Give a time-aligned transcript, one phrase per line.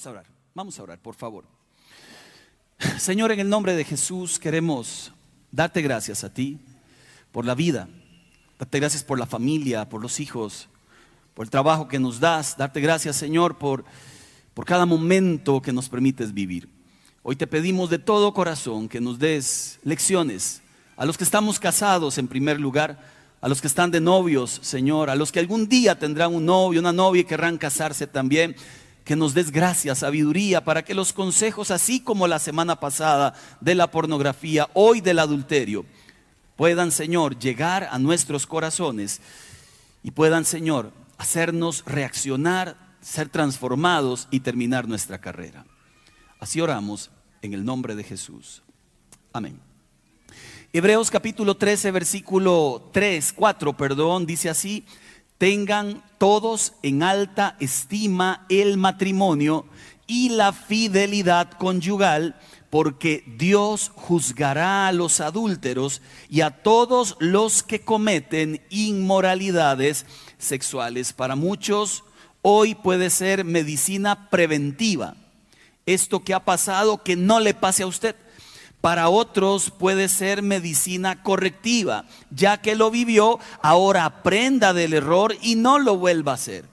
[0.00, 1.44] Vamos a orar, vamos a orar, por favor.
[2.98, 5.12] Señor, en el nombre de Jesús queremos
[5.52, 6.58] darte gracias a ti
[7.32, 7.86] por la vida,
[8.58, 10.70] darte gracias por la familia, por los hijos,
[11.34, 13.84] por el trabajo que nos das, darte gracias, Señor, por,
[14.54, 16.70] por cada momento que nos permites vivir.
[17.22, 20.62] Hoy te pedimos de todo corazón que nos des lecciones
[20.96, 23.06] a los que estamos casados en primer lugar,
[23.42, 26.80] a los que están de novios, Señor, a los que algún día tendrán un novio,
[26.80, 28.56] una novia y querrán casarse también,
[29.04, 33.74] que nos des gracia, sabiduría, para que los consejos, así como la semana pasada de
[33.74, 35.84] la pornografía, hoy del adulterio,
[36.56, 39.20] puedan, Señor, llegar a nuestros corazones
[40.02, 45.64] y puedan, Señor, hacernos reaccionar, ser transformados y terminar nuestra carrera.
[46.38, 47.10] Así oramos
[47.42, 48.62] en el nombre de Jesús.
[49.32, 49.60] Amén.
[50.72, 54.84] Hebreos capítulo 13, versículo 3, 4, perdón, dice así,
[55.40, 59.64] tengan todos en alta estima el matrimonio
[60.06, 62.36] y la fidelidad conyugal,
[62.68, 70.04] porque Dios juzgará a los adúlteros y a todos los que cometen inmoralidades
[70.36, 71.14] sexuales.
[71.14, 72.04] Para muchos
[72.42, 75.16] hoy puede ser medicina preventiva
[75.86, 78.14] esto que ha pasado que no le pase a usted.
[78.80, 85.56] Para otros puede ser medicina correctiva, ya que lo vivió, ahora aprenda del error y
[85.56, 86.64] no lo vuelva a hacer.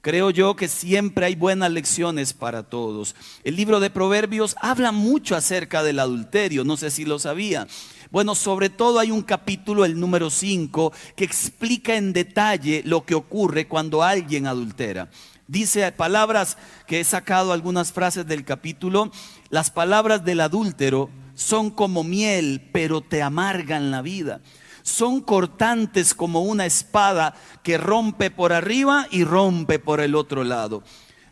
[0.00, 3.14] Creo yo que siempre hay buenas lecciones para todos.
[3.42, 7.68] El libro de Proverbios habla mucho acerca del adulterio, no sé si lo sabía.
[8.10, 13.14] Bueno, sobre todo hay un capítulo, el número 5, que explica en detalle lo que
[13.14, 15.08] ocurre cuando alguien adultera.
[15.46, 19.10] Dice palabras que he sacado algunas frases del capítulo.
[19.50, 24.40] Las palabras del adúltero son como miel, pero te amargan la vida.
[24.82, 30.82] Son cortantes como una espada que rompe por arriba y rompe por el otro lado.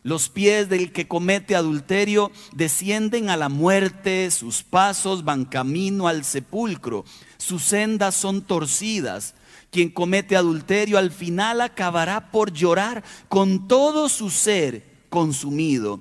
[0.05, 6.25] Los pies del que comete adulterio descienden a la muerte, sus pasos van camino al
[6.25, 7.05] sepulcro,
[7.39, 9.35] sus sendas son torcidas.
[9.71, 16.01] Quien comete adulterio al final acabará por llorar con todo su ser consumido.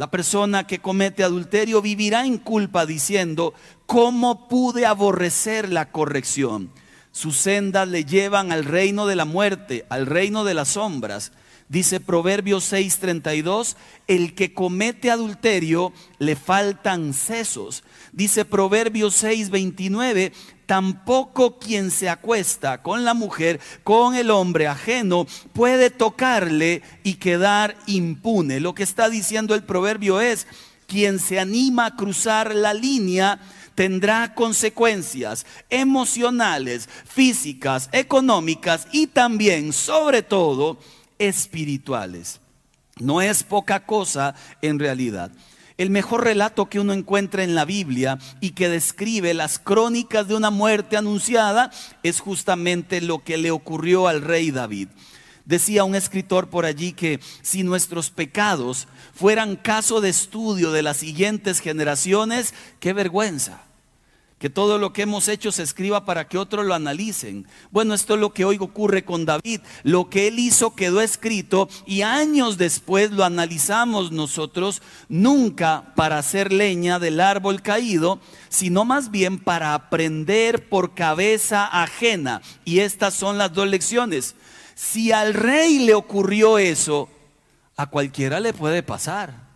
[0.00, 3.52] La persona que comete adulterio vivirá en culpa diciendo,
[3.84, 6.70] ¿cómo pude aborrecer la corrección?
[7.12, 11.32] Sus sendas le llevan al reino de la muerte, al reino de las sombras.
[11.68, 17.84] Dice Proverbios 6:32, el que comete adulterio le faltan sesos.
[18.12, 20.32] Dice Proverbios 6:29,
[20.70, 27.76] tampoco quien se acuesta con la mujer, con el hombre ajeno, puede tocarle y quedar
[27.88, 28.60] impune.
[28.60, 30.46] Lo que está diciendo el proverbio es,
[30.86, 33.40] quien se anima a cruzar la línea,
[33.74, 40.78] tendrá consecuencias emocionales, físicas, económicas y también, sobre todo,
[41.18, 42.38] espirituales.
[43.00, 45.32] No es poca cosa en realidad.
[45.80, 50.34] El mejor relato que uno encuentra en la Biblia y que describe las crónicas de
[50.34, 51.70] una muerte anunciada
[52.02, 54.88] es justamente lo que le ocurrió al rey David.
[55.46, 60.98] Decía un escritor por allí que si nuestros pecados fueran caso de estudio de las
[60.98, 63.62] siguientes generaciones, qué vergüenza
[64.40, 67.46] que todo lo que hemos hecho se escriba para que otros lo analicen.
[67.70, 69.60] Bueno, esto es lo que hoy ocurre con David.
[69.82, 74.80] Lo que él hizo quedó escrito y años después lo analizamos nosotros,
[75.10, 78.18] nunca para hacer leña del árbol caído,
[78.48, 82.40] sino más bien para aprender por cabeza ajena.
[82.64, 84.36] Y estas son las dos lecciones.
[84.74, 87.10] Si al rey le ocurrió eso,
[87.76, 89.49] a cualquiera le puede pasar.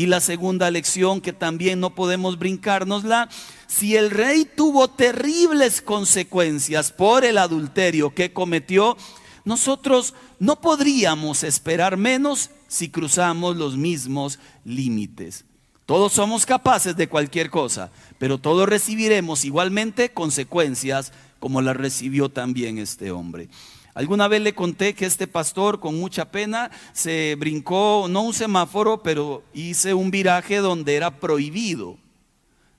[0.00, 3.28] Y la segunda lección que también no podemos brincárnosla,
[3.66, 8.96] si el rey tuvo terribles consecuencias por el adulterio que cometió,
[9.44, 15.44] nosotros no podríamos esperar menos si cruzamos los mismos límites.
[15.84, 22.78] Todos somos capaces de cualquier cosa, pero todos recibiremos igualmente consecuencias como las recibió también
[22.78, 23.50] este hombre.
[23.94, 29.02] Alguna vez le conté que este pastor con mucha pena se brincó, no un semáforo,
[29.02, 31.98] pero hice un viraje donde era prohibido.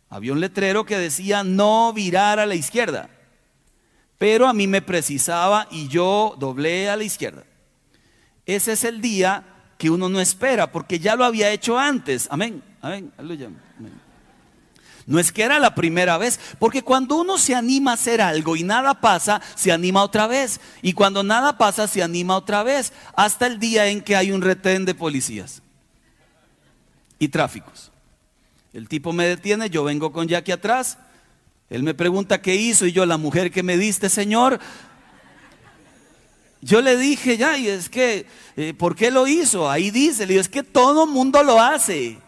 [0.10, 3.10] Había un letrero que decía no virar a la izquierda,
[4.18, 7.44] pero a mí me precisaba y yo doblé a la izquierda.
[8.46, 9.46] Ese es el día
[9.78, 12.28] que uno no espera, porque ya lo había hecho antes.
[12.30, 13.50] Amén, amén, aleluya.
[13.78, 14.11] Amén.
[15.06, 18.56] No es que era la primera vez, porque cuando uno se anima a hacer algo
[18.56, 20.60] y nada pasa, se anima otra vez.
[20.82, 24.42] Y cuando nada pasa, se anima otra vez, hasta el día en que hay un
[24.42, 25.62] retén de policías
[27.20, 27.92] y tráficos.
[28.74, 30.98] El tipo me detiene, yo vengo con Jackie atrás,
[31.70, 34.60] él me pregunta qué hizo y yo, la mujer que me diste, Señor,
[36.62, 39.70] yo le dije, ya, y es que, eh, ¿por qué lo hizo?
[39.70, 42.20] Ahí dice, le digo, es que todo mundo lo hace.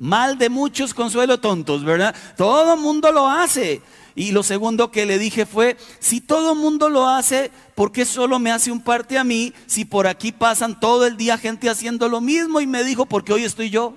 [0.00, 2.16] Mal de muchos, consuelo tontos, ¿verdad?
[2.34, 3.82] Todo mundo lo hace.
[4.14, 8.38] Y lo segundo que le dije fue, si todo mundo lo hace, ¿por qué solo
[8.38, 12.08] me hace un parte a mí si por aquí pasan todo el día gente haciendo
[12.08, 12.62] lo mismo?
[12.62, 13.94] Y me dijo, porque hoy estoy yo.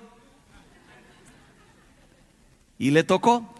[2.78, 3.56] Y le tocó.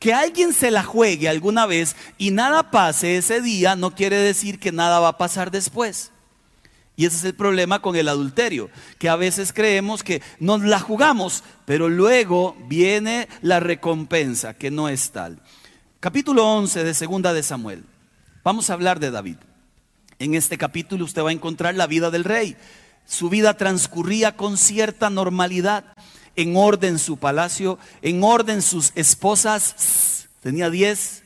[0.00, 4.58] Que alguien se la juegue alguna vez y nada pase ese día no quiere decir
[4.58, 6.10] que nada va a pasar después.
[6.96, 10.78] Y ese es el problema con el adulterio, que a veces creemos que nos la
[10.78, 15.40] jugamos, pero luego viene la recompensa, que no es tal.
[15.98, 17.84] Capítulo 11 de Segunda de Samuel.
[18.44, 19.38] Vamos a hablar de David.
[20.20, 22.56] En este capítulo usted va a encontrar la vida del rey.
[23.06, 25.84] Su vida transcurría con cierta normalidad
[26.36, 31.23] en orden su palacio, en orden sus esposas, tenía diez,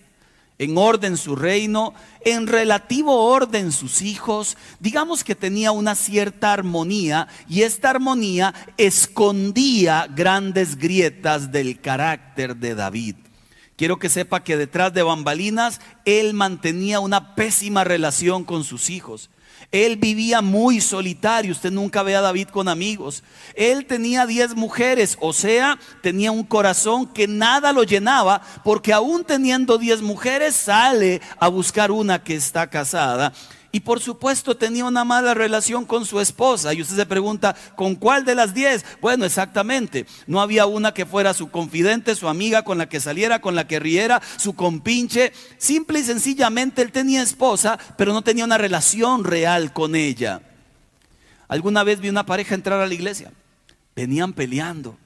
[0.59, 1.95] en orden su reino,
[2.25, 10.09] en relativo orden sus hijos, digamos que tenía una cierta armonía y esta armonía escondía
[10.15, 13.15] grandes grietas del carácter de David.
[13.77, 19.31] Quiero que sepa que detrás de bambalinas él mantenía una pésima relación con sus hijos.
[19.71, 23.23] Él vivía muy solitario, usted nunca ve a David con amigos.
[23.55, 29.25] Él tenía diez mujeres, o sea, tenía un corazón que nada lo llenaba, porque aún
[29.25, 33.35] teniendo diez mujeres sale a buscar una que está casada.
[33.71, 36.73] Y por supuesto tenía una mala relación con su esposa.
[36.73, 38.85] Y usted se pregunta, ¿con cuál de las diez?
[39.03, 40.07] Bueno, exactamente.
[40.27, 43.67] No había una que fuera su confidente, su amiga, con la que saliera, con la
[43.67, 45.35] que riera, su compinche.
[45.59, 50.41] Simple y sencillamente él tenía esposa, pero no tenía una relación real con ella.
[51.47, 53.33] Alguna vez vi una pareja entrar a la iglesia.
[53.95, 54.97] Venían peleando.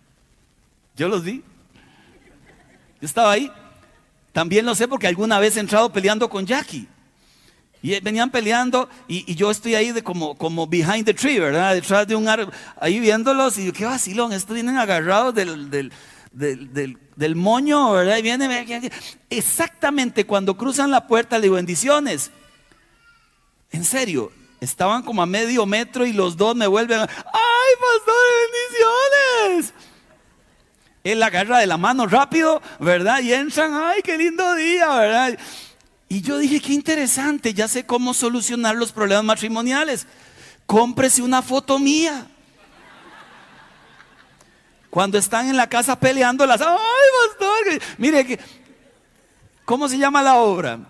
[0.96, 1.42] Yo los vi.
[3.00, 3.50] Yo estaba ahí.
[4.32, 6.86] También lo sé porque alguna vez he entrado peleando con Jackie.
[7.82, 11.74] Y venían peleando y, yo estoy ahí de como, como behind the tree, ¿verdad?
[11.74, 15.92] Detrás de un árbol, ahí viéndolos y qué vacilón, estos vienen agarrados del, del,
[16.30, 18.18] del, del, moño, ¿verdad?
[18.18, 18.90] Y vienen,
[19.28, 22.30] exactamente cuando cruzan la puerta le digo, bendiciones.
[23.72, 24.30] En serio,
[24.60, 27.08] estaban como a medio metro y los dos me vuelven, ¡ay,
[27.80, 28.14] pastor,
[29.48, 29.74] bendiciones!
[31.02, 33.20] Él agarra de la mano rápido, ¿verdad?
[33.22, 35.38] Y entran, ¡ay, qué lindo día, ¿verdad?
[36.12, 40.06] Y yo dije, qué interesante, ya sé cómo solucionar los problemas matrimoniales.
[40.66, 42.26] Cómprese una foto mía.
[44.90, 46.76] Cuando están en la casa peleando las, ay,
[47.30, 48.38] pastor, mire,
[49.64, 50.80] ¿cómo se llama la obra?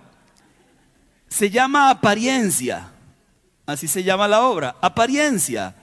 [1.28, 2.90] Se llama apariencia.
[3.64, 5.76] Así se llama la obra, apariencia.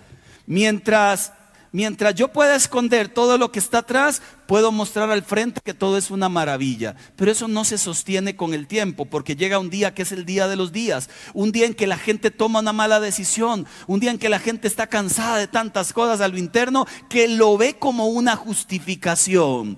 [0.48, 1.32] Mientras
[1.72, 5.96] Mientras yo pueda esconder todo lo que está atrás, puedo mostrar al frente que todo
[5.96, 6.96] es una maravilla.
[7.16, 10.26] Pero eso no se sostiene con el tiempo, porque llega un día que es el
[10.26, 14.00] día de los días, un día en que la gente toma una mala decisión, un
[14.00, 17.60] día en que la gente está cansada de tantas cosas a lo interno que lo
[17.60, 19.78] ve como una justificación.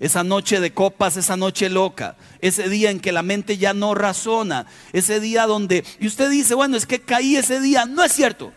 [0.00, 3.94] Esa noche de copas, esa noche loca, ese día en que la mente ya no
[3.94, 4.64] razona,
[4.94, 8.54] ese día donde, y usted dice, bueno, es que caí ese día, no es cierto.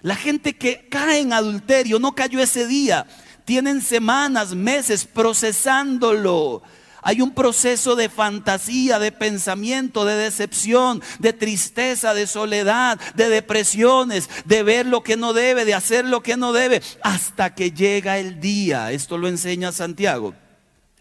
[0.00, 3.06] La gente que cae en adulterio no cayó ese día.
[3.46, 6.62] Tienen semanas, meses procesándolo.
[7.00, 14.28] Hay un proceso de fantasía, de pensamiento, de decepción, de tristeza, de soledad, de depresiones,
[14.44, 18.18] de ver lo que no debe, de hacer lo que no debe, hasta que llega
[18.18, 18.92] el día.
[18.92, 20.34] Esto lo enseña Santiago,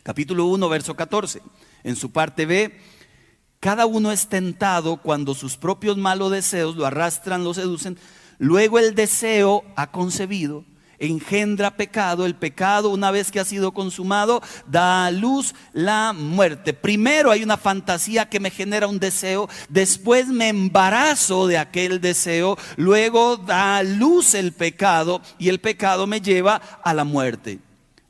[0.04, 1.42] capítulo 1, verso 14.
[1.84, 2.80] En su parte B,
[3.60, 7.98] cada uno es tentado cuando sus propios malos deseos lo arrastran, lo seducen
[8.38, 10.66] Luego el deseo ha concebido,
[11.00, 16.74] engendra pecado, el pecado una vez que ha sido consumado da a luz la muerte.
[16.74, 22.58] Primero hay una fantasía que me genera un deseo, después me embarazo de aquel deseo,
[22.78, 27.60] luego da a luz el pecado y el pecado me lleva a la muerte.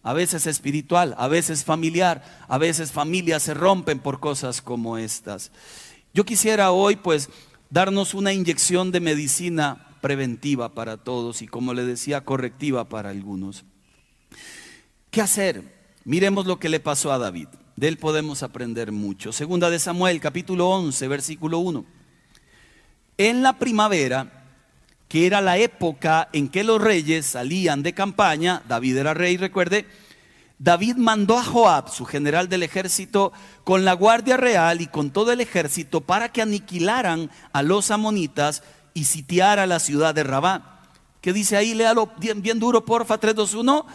[0.03, 5.51] A veces espiritual, a veces familiar, a veces familias se rompen por cosas como estas.
[6.13, 7.29] Yo quisiera hoy pues
[7.71, 13.65] darnos una inyección de medicina preventiva para todos y como le decía, correctiva para algunos.
[15.09, 15.63] ¿Qué hacer?
[16.03, 17.47] Miremos lo que le pasó a David.
[17.75, 19.33] De él podemos aprender mucho.
[19.33, 21.83] Segunda de Samuel, capítulo 11, versículo 1.
[23.17, 24.45] En la primavera,
[25.07, 29.87] que era la época en que los reyes salían de campaña, David era rey, recuerde,
[30.59, 33.33] David mandó a Joab, su general del ejército,
[33.63, 38.61] con la guardia real y con todo el ejército para que aniquilaran a los amonitas
[38.95, 40.81] y sitiara la ciudad de Rabá.
[41.21, 41.75] ¿Qué dice ahí?
[41.75, 43.85] Léalo bien, bien duro, porfa, 3, 2, 1.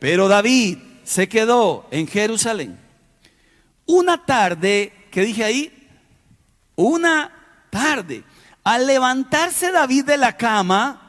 [0.00, 2.80] Pero David se quedó en Jerusalén.
[3.86, 5.88] Una tarde, ¿qué dije ahí?
[6.74, 7.30] Una
[7.70, 8.24] tarde.
[8.64, 11.04] Al levantarse David de la cama,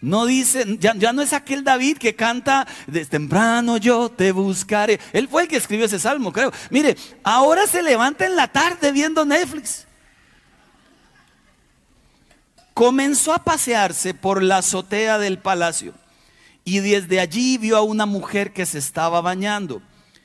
[0.00, 4.98] no dice, ya, ya, no es aquel David que canta desde temprano yo te buscaré.
[5.12, 6.52] Él fue el que escribió ese salmo, creo.
[6.70, 9.86] Mire, ahora se levanta en la tarde viendo Netflix.
[12.74, 15.94] Comenzó a pasearse por la azotea del palacio
[16.64, 19.82] y desde allí vio a una mujer que se estaba bañando.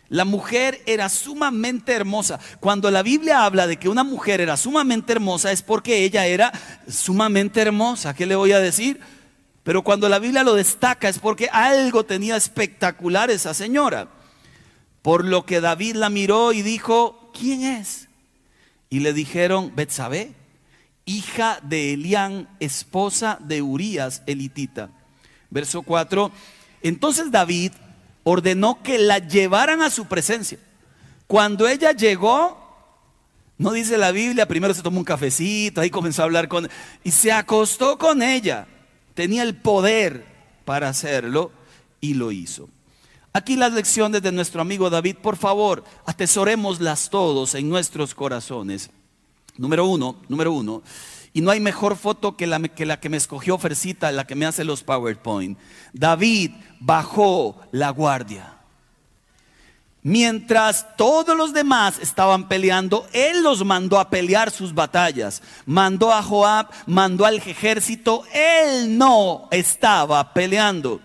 [0.09, 2.39] La mujer era sumamente hermosa.
[2.59, 6.53] Cuando la Biblia habla de que una mujer era sumamente hermosa es porque ella era
[6.87, 8.13] sumamente hermosa.
[8.13, 9.01] ¿Qué le voy a decir?
[9.63, 14.07] Pero cuando la Biblia lo destaca es porque algo tenía espectacular esa señora.
[15.01, 18.07] Por lo que David la miró y dijo, ¿quién es?
[18.89, 20.33] Y le dijeron, Betsabé,
[21.07, 24.91] hija de Elián, esposa de Urías elitita.
[25.49, 26.31] Verso 4.
[26.83, 27.71] Entonces David
[28.23, 30.59] ordenó que la llevaran a su presencia.
[31.25, 32.67] Cuando ella llegó,
[33.57, 36.69] no dice la Biblia, primero se tomó un cafecito, ahí comenzó a hablar con
[37.03, 38.67] y se acostó con ella.
[39.15, 40.25] Tenía el poder
[40.65, 41.51] para hacerlo
[42.01, 42.69] y lo hizo.
[43.33, 48.89] Aquí las lecciones de nuestro amigo David, por favor, atesorémoslas todos en nuestros corazones.
[49.57, 50.83] Número uno, número uno.
[51.33, 54.35] Y no hay mejor foto que la, que la que me escogió Fercita, la que
[54.35, 55.57] me hace los PowerPoint.
[55.93, 58.53] David bajó la guardia.
[60.03, 65.41] Mientras todos los demás estaban peleando, él los mandó a pelear sus batallas.
[65.65, 71.01] Mandó a Joab, mandó al ejército, él no estaba peleando.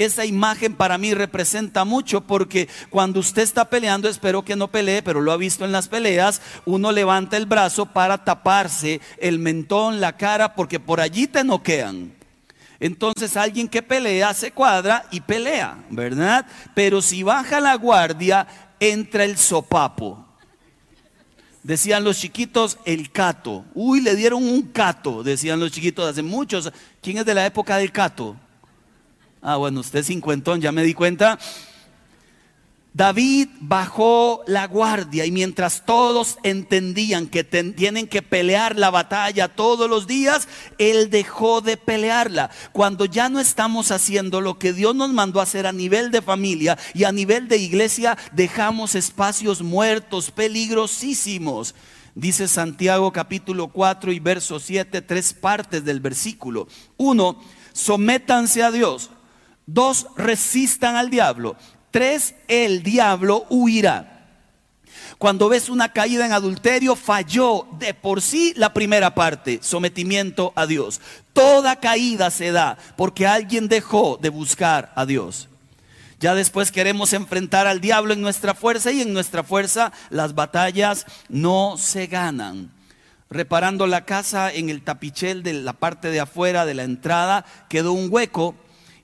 [0.00, 5.02] Esa imagen para mí representa mucho porque cuando usted está peleando, espero que no pelee,
[5.02, 10.00] pero lo ha visto en las peleas, uno levanta el brazo para taparse el mentón,
[10.00, 12.14] la cara, porque por allí te noquean.
[12.80, 16.46] Entonces alguien que pelea se cuadra y pelea, ¿verdad?
[16.74, 18.46] Pero si baja la guardia,
[18.80, 20.26] entra el sopapo.
[21.62, 23.66] Decían los chiquitos, el cato.
[23.74, 26.72] Uy, le dieron un cato, decían los chiquitos hace muchos.
[27.02, 28.34] ¿Quién es de la época del cato?
[29.42, 31.38] Ah, bueno, usted es cincuentón, ya me di cuenta.
[32.92, 39.88] David bajó la guardia y mientras todos entendían que tienen que pelear la batalla todos
[39.88, 42.50] los días, él dejó de pelearla.
[42.72, 46.20] Cuando ya no estamos haciendo lo que Dios nos mandó a hacer a nivel de
[46.20, 51.76] familia y a nivel de iglesia, dejamos espacios muertos, peligrosísimos.
[52.16, 56.66] Dice Santiago capítulo 4 y verso 7, tres partes del versículo.
[56.96, 57.40] Uno,
[57.72, 59.10] sométanse a Dios.
[59.72, 61.54] Dos, resistan al diablo.
[61.92, 64.26] Tres, el diablo huirá.
[65.16, 70.66] Cuando ves una caída en adulterio, falló de por sí la primera parte, sometimiento a
[70.66, 71.00] Dios.
[71.32, 75.48] Toda caída se da porque alguien dejó de buscar a Dios.
[76.18, 81.06] Ya después queremos enfrentar al diablo en nuestra fuerza y en nuestra fuerza las batallas
[81.28, 82.72] no se ganan.
[83.30, 87.92] Reparando la casa en el tapichel de la parte de afuera de la entrada quedó
[87.92, 88.56] un hueco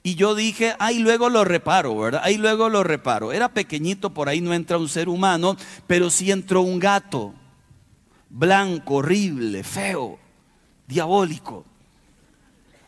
[0.06, 2.20] y yo dije, ahí luego lo reparo, ¿verdad?
[2.22, 3.32] Ahí luego lo reparo.
[3.32, 5.56] Era pequeñito, por ahí no entra un ser humano,
[5.88, 7.34] pero sí entró un gato,
[8.30, 10.16] blanco, horrible, feo,
[10.86, 11.64] diabólico.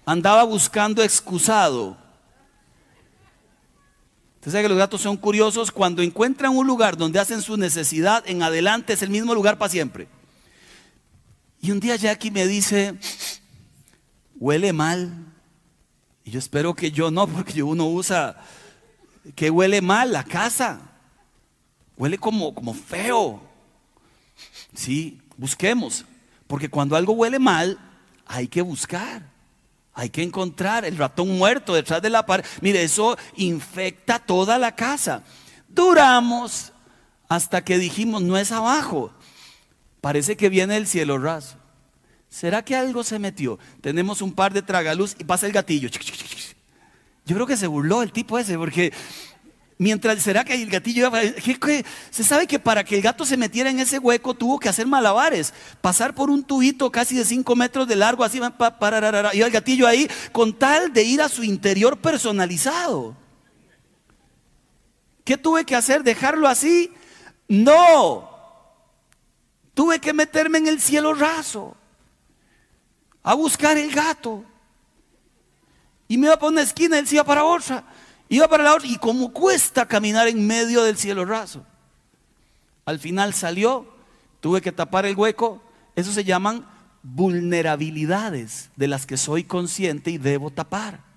[0.07, 1.97] Andaba buscando excusado.
[4.37, 5.73] Usted sabe que los gatos son curiosos.
[5.73, 9.69] Cuando encuentran un lugar donde hacen su necesidad, en adelante es el mismo lugar para
[9.69, 10.07] siempre.
[11.61, 12.95] Y un día Jackie me dice,
[14.39, 15.35] huele mal.
[16.29, 18.37] Y yo espero que yo no, porque uno usa
[19.35, 20.79] que huele mal la casa.
[21.97, 23.41] Huele como, como feo.
[24.75, 26.05] Sí, busquemos.
[26.47, 27.79] Porque cuando algo huele mal,
[28.27, 29.23] hay que buscar.
[29.95, 32.45] Hay que encontrar el ratón muerto detrás de la pared.
[32.61, 35.23] Mire, eso infecta toda la casa.
[35.67, 36.75] Duramos
[37.27, 39.15] hasta que dijimos, no es abajo.
[40.03, 41.57] Parece que viene el cielo raso.
[42.29, 43.59] ¿Será que algo se metió?
[43.81, 45.89] Tenemos un par de tragaluz y pasa el gatillo.
[47.25, 48.93] Yo creo que se burló el tipo ese, porque
[49.79, 51.11] mientras será que el gatillo
[52.11, 54.87] se sabe que para que el gato se metiera en ese hueco tuvo que hacer
[54.87, 58.41] malabares, pasar por un tubito casi de 5 metros de largo, así
[59.33, 63.17] y el gatillo ahí, con tal de ir a su interior personalizado.
[65.25, 66.03] ¿Qué tuve que hacer?
[66.03, 66.93] ¿Dejarlo así?
[67.49, 68.29] No.
[69.73, 71.78] Tuve que meterme en el cielo raso
[73.23, 74.45] a buscar el gato.
[76.07, 77.85] Y me iba para una esquina, él se iba para otra.
[78.29, 78.89] Iba para la otra.
[78.89, 81.65] Y como cuesta caminar en medio del cielo raso.
[82.85, 83.87] Al final salió,
[84.41, 85.63] tuve que tapar el hueco.
[85.95, 86.67] Eso se llaman
[87.03, 91.08] vulnerabilidades de las que soy consciente y debo tapar.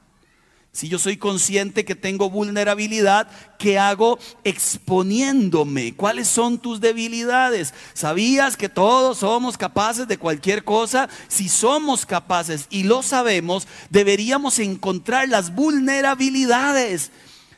[0.73, 3.27] Si yo soy consciente que tengo vulnerabilidad,
[3.59, 5.93] ¿qué hago exponiéndome?
[5.95, 7.73] ¿Cuáles son tus debilidades?
[7.93, 11.09] ¿Sabías que todos somos capaces de cualquier cosa?
[11.27, 17.11] Si somos capaces y lo sabemos, deberíamos encontrar las vulnerabilidades.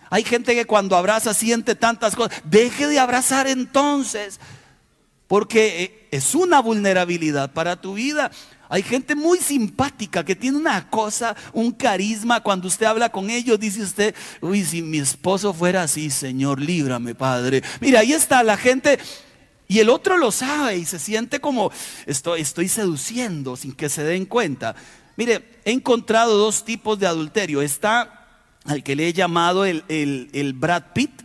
[0.09, 2.41] Hay gente que cuando abraza siente tantas cosas.
[2.45, 4.39] Deje de abrazar entonces,
[5.33, 8.29] porque eh, es una vulnerabilidad para tu vida.
[8.69, 12.41] Hay gente muy simpática que tiene una cosa, un carisma.
[12.43, 17.15] Cuando usted habla con ellos, dice usted, uy, si mi esposo fuera así, Señor, líbrame,
[17.15, 17.63] Padre.
[17.81, 18.99] Mira, ahí está la gente.
[19.67, 21.71] Y el otro lo sabe y se siente como
[22.05, 24.75] estoy, estoy seduciendo sin que se den cuenta.
[25.17, 27.63] Mire, he encontrado dos tipos de adulterio.
[27.63, 28.27] Está
[28.65, 31.22] al que le he llamado el, el, el Brad Pitt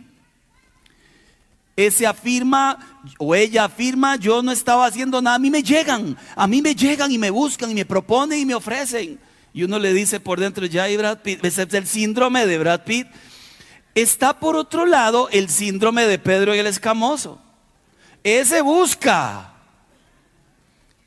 [1.85, 2.77] ese afirma
[3.17, 6.75] o ella afirma, yo no estaba haciendo nada, a mí me llegan, a mí me
[6.75, 9.19] llegan y me buscan y me proponen y me ofrecen.
[9.53, 12.83] Y uno le dice por dentro, ya y Brad Pitt, es el síndrome de Brad
[12.83, 13.07] Pitt.
[13.95, 17.41] Está por otro lado el síndrome de Pedro y el escamoso.
[18.23, 19.53] Ese busca.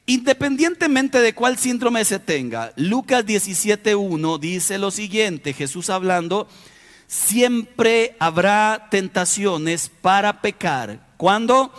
[0.07, 6.49] Independientemente de cuál síndrome se tenga, Lucas 17.1 dice lo siguiente, Jesús hablando,
[7.13, 11.13] Siempre habrá tentaciones para pecar.
[11.19, 11.71] ¿Cuándo?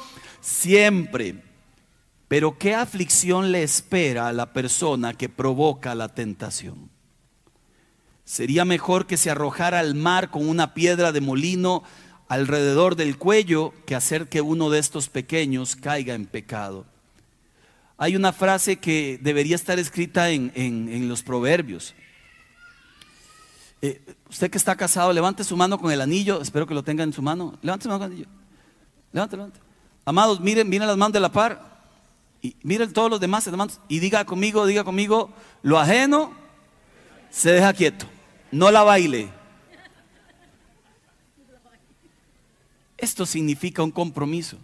[0.41, 1.41] Siempre.
[2.27, 6.91] Pero ¿qué aflicción le espera a la persona que provoca la tentación?
[8.23, 11.81] Sería mejor que se arrojara al mar con una piedra de molino
[12.27, 16.85] alrededor del cuello que hacer que uno de estos pequeños caiga en pecado.
[17.97, 21.95] Hay una frase que debería estar escrita en, los proverbios.
[23.83, 26.41] Eh, usted que está casado, levante su mano con el anillo.
[26.41, 27.59] Espero que lo tenga en su mano.
[27.61, 28.29] Levante su mano con el anillo.
[29.11, 29.59] Levante, levante.
[30.05, 31.83] Amados, miren, miren las manos de la par.
[32.41, 33.81] Y miren todos los demás hermanos.
[33.89, 36.31] Y diga conmigo, diga conmigo, lo ajeno
[37.29, 38.05] se deja quieto.
[38.53, 39.29] No la baile.
[42.97, 44.57] Esto significa un compromiso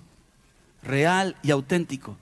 [0.82, 2.16] real y auténtico.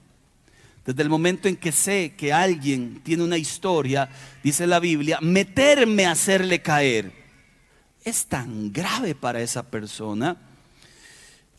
[0.88, 4.08] Desde el momento en que sé que alguien tiene una historia,
[4.42, 7.12] dice la Biblia, meterme a hacerle caer
[8.04, 10.38] es tan grave para esa persona.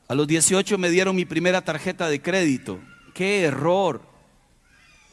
[0.07, 2.79] A los 18 me dieron mi primera tarjeta de crédito.
[3.13, 4.01] Qué error,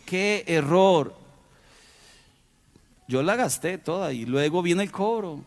[0.06, 1.14] qué error.
[3.08, 5.44] Yo la gasté toda y luego viene el cobro.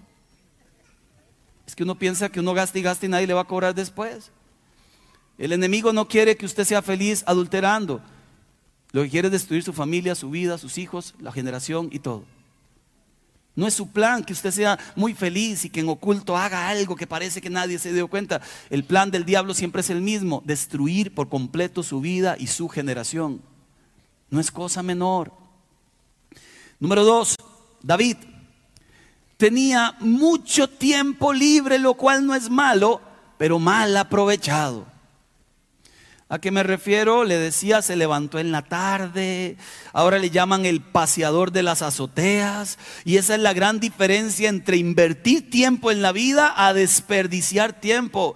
[1.66, 3.74] Es que uno piensa que uno gasta y gasta y nadie le va a cobrar
[3.74, 4.30] después.
[5.40, 8.00] El enemigo no quiere que usted sea feliz adulterando.
[8.92, 12.26] Lo que quiere es destruir su familia, su vida, sus hijos, la generación y todo.
[13.56, 16.96] No es su plan que usted sea muy feliz y que en oculto haga algo
[16.96, 18.42] que parece que nadie se dio cuenta.
[18.70, 22.70] El plan del diablo siempre es el mismo, destruir por completo su vida y su
[22.70, 23.42] generación.
[24.30, 25.34] No es cosa menor.
[26.80, 27.36] Número dos,
[27.84, 28.16] David
[29.36, 33.02] tenía mucho tiempo libre, lo cual no es malo,
[33.38, 34.86] pero mal aprovechado.
[36.32, 37.24] ¿A qué me refiero?
[37.24, 39.58] Le decía, se levantó en la tarde,
[39.94, 44.78] ahora le llaman el paseador de las azoteas, y esa es la gran diferencia entre
[44.78, 48.36] invertir tiempo en la vida a desperdiciar tiempo.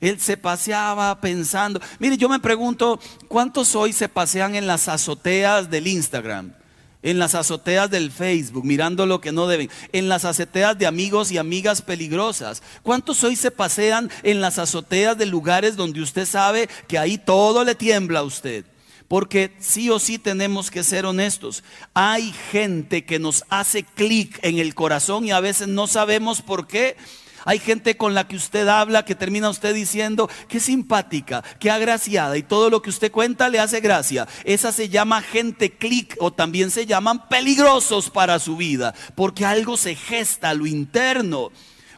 [0.00, 5.68] Él se paseaba pensando, mire, yo me pregunto, ¿cuántos hoy se pasean en las azoteas
[5.68, 6.63] del Instagram?
[7.04, 11.30] En las azoteas del Facebook, mirando lo que no deben, en las azoteas de amigos
[11.30, 12.62] y amigas peligrosas.
[12.82, 17.62] ¿Cuántos hoy se pasean en las azoteas de lugares donde usted sabe que ahí todo
[17.62, 18.64] le tiembla a usted?
[19.06, 21.62] Porque sí o sí tenemos que ser honestos.
[21.92, 26.66] Hay gente que nos hace clic en el corazón y a veces no sabemos por
[26.66, 26.96] qué
[27.44, 32.36] hay gente con la que usted habla que termina usted diciendo, qué simpática, qué agraciada
[32.36, 34.26] y todo lo que usted cuenta le hace gracia.
[34.44, 39.76] Esa se llama gente clic o también se llaman peligrosos para su vida, porque algo
[39.76, 41.50] se gesta a lo interno.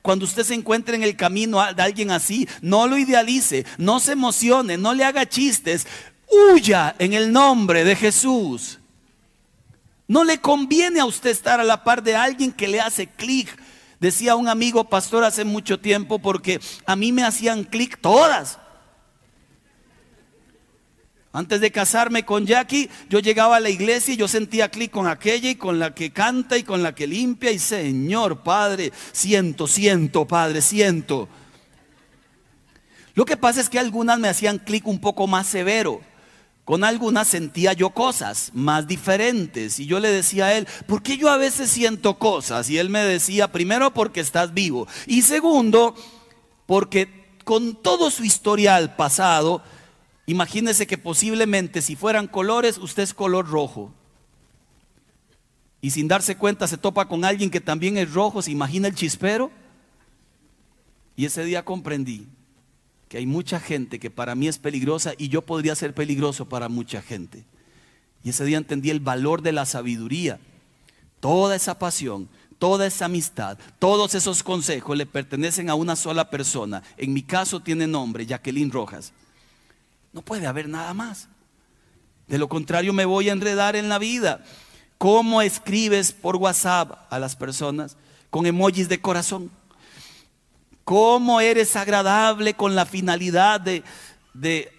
[0.02, 4.12] Cuando usted se encuentre en el camino de alguien así, no lo idealice, no se
[4.12, 5.87] emocione, no le haga chistes,
[6.28, 8.78] huya en el nombre de Jesús.
[10.09, 13.48] No le conviene a usted estar a la par de alguien que le hace clic
[14.00, 18.59] Decía un amigo pastor hace mucho tiempo porque a mí me hacían clic todas.
[21.32, 25.06] Antes de casarme con Jackie, yo llegaba a la iglesia y yo sentía clic con
[25.06, 27.50] aquella y con la que canta y con la que limpia.
[27.50, 31.28] Y Señor, Padre, siento, siento, Padre, siento.
[33.14, 36.00] Lo que pasa es que algunas me hacían clic un poco más severo.
[36.66, 41.16] Con algunas sentía yo cosas más diferentes y yo le decía a él, ¿por qué
[41.16, 42.68] yo a veces siento cosas?
[42.68, 45.94] Y él me decía, primero porque estás vivo y segundo
[46.66, 47.09] porque
[47.44, 49.62] con todo su historial pasado,
[50.26, 53.94] imagínese que posiblemente si fueran colores, usted es color rojo.
[55.81, 58.96] y sin darse cuenta se topa con alguien que también es rojo, se imagina el
[58.96, 59.52] chispero.
[61.14, 62.26] Y ese día comprendí
[63.08, 66.68] que hay mucha gente que para mí es peligrosa y yo podría ser peligroso para
[66.68, 67.44] mucha gente.
[68.24, 70.40] Y ese día entendí el valor de la sabiduría.
[71.20, 76.82] Toda esa pasión, toda esa amistad, todos esos consejos le pertenecen a una sola persona.
[76.96, 79.12] En mi caso tiene nombre, Jacqueline Rojas.
[80.12, 81.28] No puede haber nada más.
[82.26, 84.44] De lo contrario me voy a enredar en la vida.
[84.98, 87.96] ¿Cómo escribes por WhatsApp a las personas?
[88.30, 89.50] Con emojis de corazón.
[90.87, 93.83] ¿Cómo eres agradable con la finalidad de,
[94.35, 94.72] de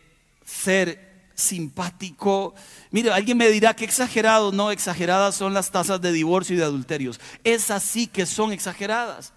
[0.45, 2.55] ser simpático?
[2.91, 6.63] Mire, alguien me dirá que exagerado, no, exageradas son las tasas de divorcio y de
[6.63, 7.19] adulterios.
[7.43, 9.33] Es así que son exageradas.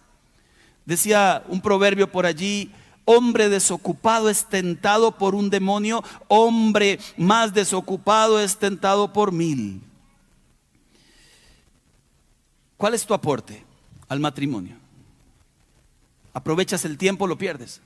[0.87, 2.71] Decía un proverbio por allí,
[3.05, 9.83] hombre desocupado es tentado por un demonio, hombre más desocupado es tentado por mil.
[12.77, 13.65] ¿Cuál es tu aporte
[14.07, 14.77] al matrimonio?
[16.33, 17.81] Aprovechas el tiempo, lo pierdes.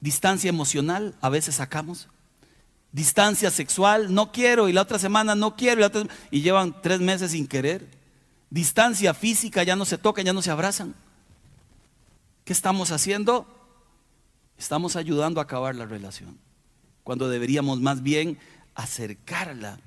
[0.00, 2.08] Distancia emocional, a veces sacamos.
[2.92, 5.86] Distancia sexual, no quiero, y la otra semana no quiero,
[6.30, 7.86] y, llevan tres meses sin querer.
[8.50, 10.94] Distancia física, ya no se tocan, ya no se abrazan.
[12.44, 13.46] ¿Qué estamos haciendo?
[14.56, 16.38] Estamos ayudando a acabar la relación,
[17.04, 18.38] cuando deberíamos más bien
[18.74, 19.78] acercarla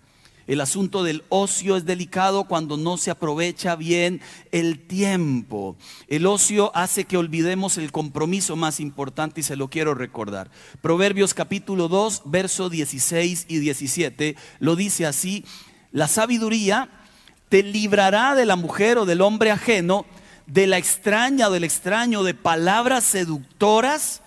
[0.47, 5.75] el asunto del ocio es delicado cuando no se aprovecha bien el tiempo.
[6.07, 10.51] El ocio hace que olvidemos el compromiso más importante y se lo quiero recordar.
[10.81, 15.45] Proverbios capítulo 2, verso 16 y 17 lo dice así,
[15.91, 16.89] la sabiduría
[17.49, 20.05] te librará de la mujer o del hombre ajeno,
[20.47, 24.21] de la extraña o del extraño, de palabras seductoras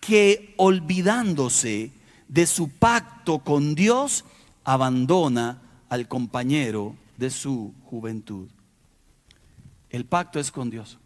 [0.00, 1.92] que olvidándose
[2.28, 4.24] de su pacto con Dios,
[4.64, 8.48] abandona al compañero de su juventud.
[9.90, 10.98] El pacto es con Dios.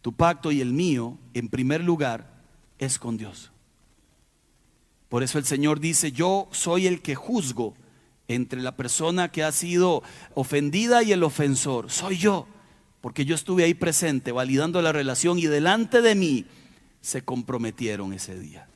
[0.00, 2.32] Tu pacto y el mío, en primer lugar,
[2.78, 3.50] es con Dios.
[5.08, 7.74] Por eso el Señor dice, yo soy el que juzgo
[8.28, 10.02] entre la persona que ha sido
[10.34, 11.90] ofendida y el ofensor.
[11.90, 12.46] Soy yo,
[13.00, 16.46] porque yo estuve ahí presente, validando la relación y delante de mí
[17.00, 18.68] se comprometieron ese día.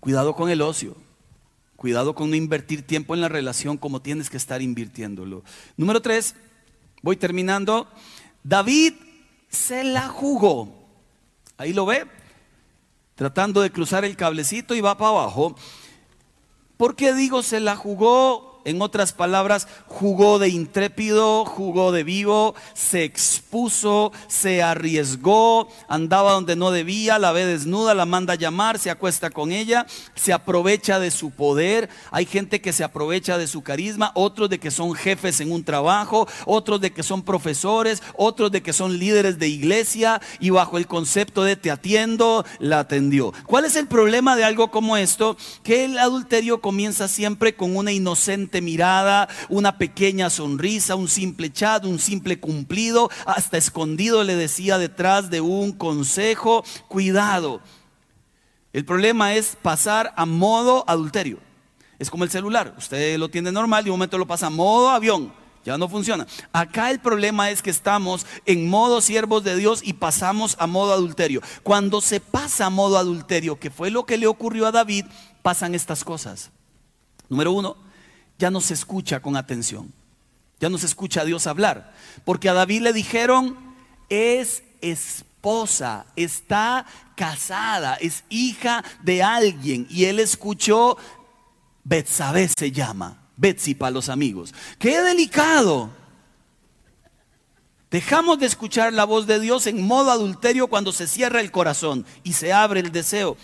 [0.00, 0.96] Cuidado con el ocio.
[1.76, 5.42] Cuidado con no invertir tiempo en la relación como tienes que estar invirtiéndolo.
[5.76, 6.34] Número tres,
[7.02, 7.88] voy terminando.
[8.42, 8.94] David
[9.48, 10.84] se la jugó.
[11.56, 12.06] Ahí lo ve,
[13.14, 15.56] tratando de cruzar el cablecito y va para abajo.
[16.76, 18.53] ¿Por qué digo se la jugó?
[18.64, 26.56] En otras palabras, jugó de intrépido, jugó de vivo, se expuso, se arriesgó, andaba donde
[26.56, 30.98] no debía, la ve desnuda, la manda a llamar, se acuesta con ella, se aprovecha
[30.98, 31.88] de su poder.
[32.10, 35.64] Hay gente que se aprovecha de su carisma, otros de que son jefes en un
[35.64, 40.78] trabajo, otros de que son profesores, otros de que son líderes de iglesia y bajo
[40.78, 43.32] el concepto de te atiendo, la atendió.
[43.46, 45.36] ¿Cuál es el problema de algo como esto?
[45.62, 47.92] Que el adulterio comienza siempre con una
[48.60, 55.30] mirada, una pequeña sonrisa, un simple chat, un simple cumplido, hasta escondido le decía detrás
[55.30, 57.60] de un consejo, cuidado.
[58.72, 61.38] El problema es pasar a modo adulterio.
[61.98, 64.90] Es como el celular, usted lo tiene normal y un momento lo pasa a modo
[64.90, 65.32] avión.
[65.64, 66.26] Ya no funciona.
[66.52, 70.92] Acá el problema es que estamos en modo siervos de Dios y pasamos a modo
[70.92, 71.40] adulterio.
[71.62, 75.06] Cuando se pasa a modo adulterio, que fue lo que le ocurrió a David,
[75.42, 76.50] pasan estas cosas.
[77.30, 77.76] Número uno,
[78.38, 79.92] ya no se escucha con atención.
[80.60, 81.92] Ya no se escucha a Dios hablar.
[82.24, 83.56] Porque a David le dijeron,
[84.08, 89.86] es esposa, está casada, es hija de alguien.
[89.90, 90.96] Y él escuchó,
[91.84, 94.54] Betsabé se llama, Betsy para los amigos.
[94.78, 95.90] Qué delicado.
[97.90, 102.04] Dejamos de escuchar la voz de Dios en modo adulterio cuando se cierra el corazón
[102.24, 103.36] y se abre el deseo.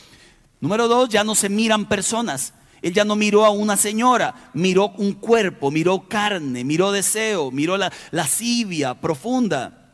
[0.60, 4.88] Número dos, ya no se miran personas, él ya no miró a una señora, miró
[4.96, 9.92] un cuerpo, miró carne, miró deseo, miró la lascivia profunda.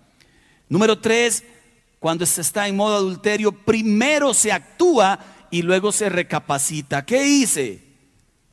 [0.69, 1.45] Número tres,
[1.99, 5.19] cuando se está en modo adulterio, primero se actúa
[5.51, 7.05] y luego se recapacita.
[7.05, 7.83] ¿Qué hice?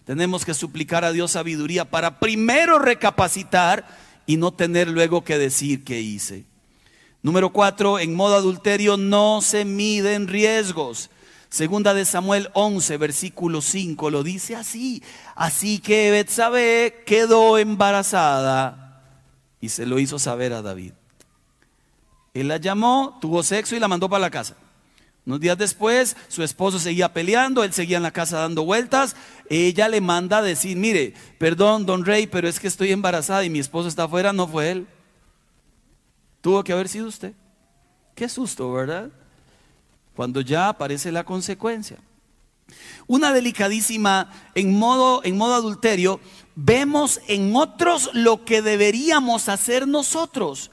[0.06, 3.86] Tenemos que suplicar a Dios sabiduría para primero recapacitar
[4.26, 6.46] y no tener luego que decir qué hice.
[7.22, 11.10] Número cuatro, en modo adulterio no se miden riesgos.
[11.54, 15.04] Segunda de Samuel 11, versículo 5 lo dice así.
[15.36, 19.04] Así que Betsabé quedó embarazada
[19.62, 20.94] y se lo hizo saber a David.
[22.34, 24.56] Él la llamó, tuvo sexo y la mandó para la casa.
[25.28, 29.16] Unos días después, su esposo seguía peleando, él seguía en la casa dando vueltas.
[29.48, 33.52] Ella le manda a decir, mire, perdón, don Rey, pero es que estoy embarazada y
[33.52, 34.88] mi esposo está afuera, no fue él.
[36.42, 37.34] Tuvo que haber sido usted.
[38.16, 39.12] Qué susto, ¿verdad?
[40.16, 41.98] Cuando ya aparece la consecuencia.
[43.08, 46.20] Una delicadísima en modo, en modo adulterio,
[46.56, 50.72] vemos en otros lo que deberíamos hacer nosotros.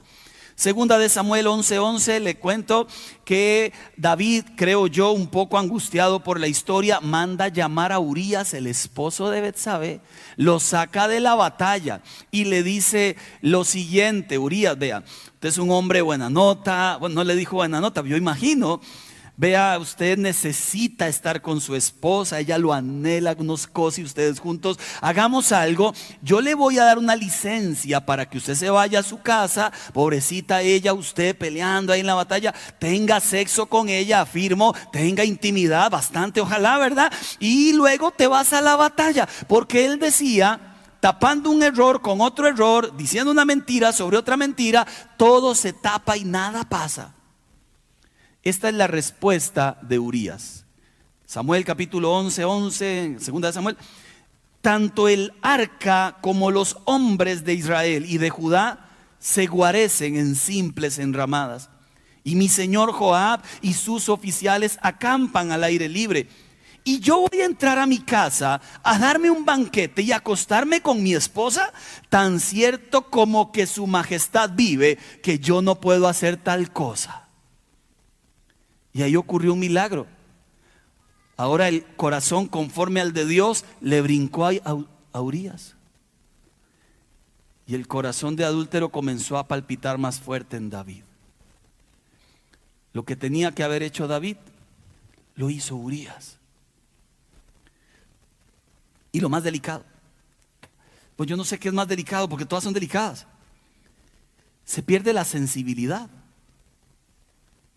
[0.55, 2.87] Segunda de Samuel 11:11 le cuento
[3.25, 8.67] que David, creo yo, un poco angustiado por la historia, manda llamar a Urias, el
[8.67, 10.01] esposo de Betsabé,
[10.35, 15.71] lo saca de la batalla y le dice lo siguiente, Urias, vea, usted es un
[15.71, 18.81] hombre buena nota, bueno, no le dijo buena nota, yo imagino
[19.41, 24.77] Vea, usted necesita estar con su esposa, ella lo anhela, unos y ustedes juntos.
[25.01, 29.03] Hagamos algo, yo le voy a dar una licencia para que usted se vaya a
[29.03, 34.75] su casa, pobrecita ella, usted peleando ahí en la batalla, tenga sexo con ella, afirmo,
[34.91, 37.11] tenga intimidad bastante, ojalá, ¿verdad?
[37.39, 42.47] Y luego te vas a la batalla, porque él decía, tapando un error con otro
[42.47, 44.85] error, diciendo una mentira sobre otra mentira,
[45.17, 47.15] todo se tapa y nada pasa.
[48.43, 50.65] Esta es la respuesta de Urias.
[51.27, 53.77] Samuel capítulo 11, 11, segunda de Samuel.
[54.61, 60.97] Tanto el arca como los hombres de Israel y de Judá se guarecen en simples
[60.97, 61.69] enramadas.
[62.23, 66.27] Y mi señor Joab y sus oficiales acampan al aire libre.
[66.83, 71.03] Y yo voy a entrar a mi casa a darme un banquete y acostarme con
[71.03, 71.71] mi esposa,
[72.09, 77.20] tan cierto como que su majestad vive, que yo no puedo hacer tal cosa.
[78.93, 80.07] Y ahí ocurrió un milagro.
[81.37, 85.75] Ahora el corazón conforme al de Dios le brincó a, Urias.
[87.65, 91.03] Y el corazón de adúltero comenzó a palpitar más fuerte en David.
[92.93, 94.37] Lo que tenía que haber hecho David,
[95.35, 96.37] lo hizo Urias.
[99.13, 99.83] Y lo más delicado,
[101.15, 103.25] pues yo no sé qué es más delicado porque todas son delicadas.
[104.63, 106.09] Se pierde la sensibilidad.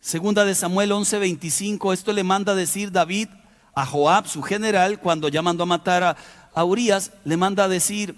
[0.05, 3.31] Segunda de Samuel 11:25, esto le manda a decir David
[3.75, 6.17] a Joab, su general, cuando ya mandó a matar a,
[6.53, 8.15] a Urias, le manda a decir,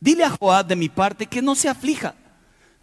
[0.00, 2.16] dile a Joab de mi parte que no se aflija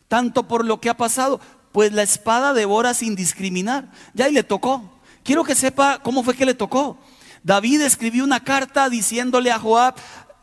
[0.08, 1.42] tanto por lo que ha pasado,
[1.74, 3.92] pues la espada devora sin discriminar.
[4.14, 5.02] Ya y le tocó.
[5.24, 6.98] Quiero que sepa cómo fue que le tocó.
[7.44, 9.96] David escribió una carta diciéndole a Joab,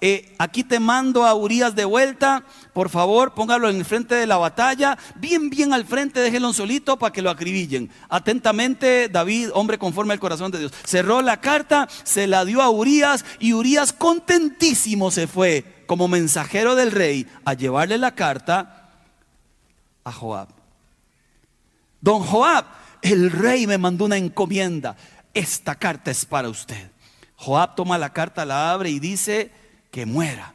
[0.06, 4.26] eh, aquí te mando a Urias de vuelta, por favor, póngalo en el frente de
[4.26, 7.90] la batalla, bien, bien al frente, déjelo solito para que lo acribillen.
[8.10, 12.68] Atentamente, David, hombre conforme al corazón de Dios, cerró la carta, se la dio a
[12.68, 18.90] Urias y Urias contentísimo se fue como mensajero del rey a llevarle la carta
[20.04, 20.48] a Joab.
[22.02, 22.66] Don Joab,
[23.00, 24.98] el rey me mandó una encomienda,
[25.32, 26.90] esta carta es para usted.
[27.36, 29.63] Joab toma la carta, la abre y dice,
[29.94, 30.52] que muera.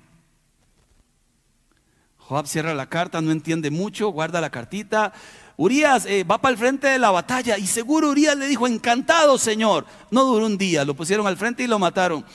[2.17, 5.13] Joab cierra la carta, no entiende mucho, guarda la cartita.
[5.55, 9.37] Urias eh, va para el frente de la batalla y seguro Urias le dijo, encantado
[9.37, 9.85] Señor.
[10.11, 12.25] No duró un día, lo pusieron al frente y lo mataron.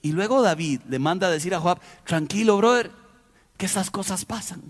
[0.00, 2.92] Y luego David le manda a decir a Joab, tranquilo brother,
[3.58, 4.62] que esas cosas pasan.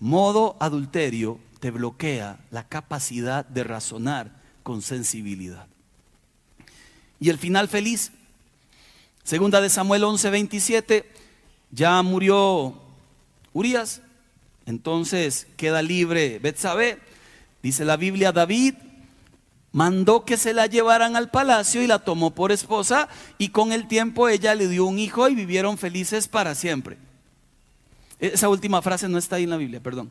[0.00, 5.66] Modo adulterio te bloquea la capacidad de razonar con sensibilidad.
[7.20, 8.10] Y el final feliz,
[9.24, 11.10] Segunda de Samuel 11, 27,
[11.70, 12.74] ya murió
[13.54, 14.02] Urias,
[14.66, 16.98] entonces queda libre Betsabé.
[17.62, 18.74] Dice la Biblia, David
[19.72, 23.08] mandó que se la llevaran al palacio y la tomó por esposa
[23.38, 26.98] y con el tiempo ella le dio un hijo y vivieron felices para siempre.
[28.20, 30.10] Esa última frase no está ahí en la Biblia, perdón.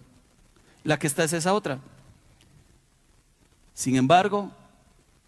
[0.83, 1.79] La que está es esa otra.
[3.75, 4.51] Sin embargo,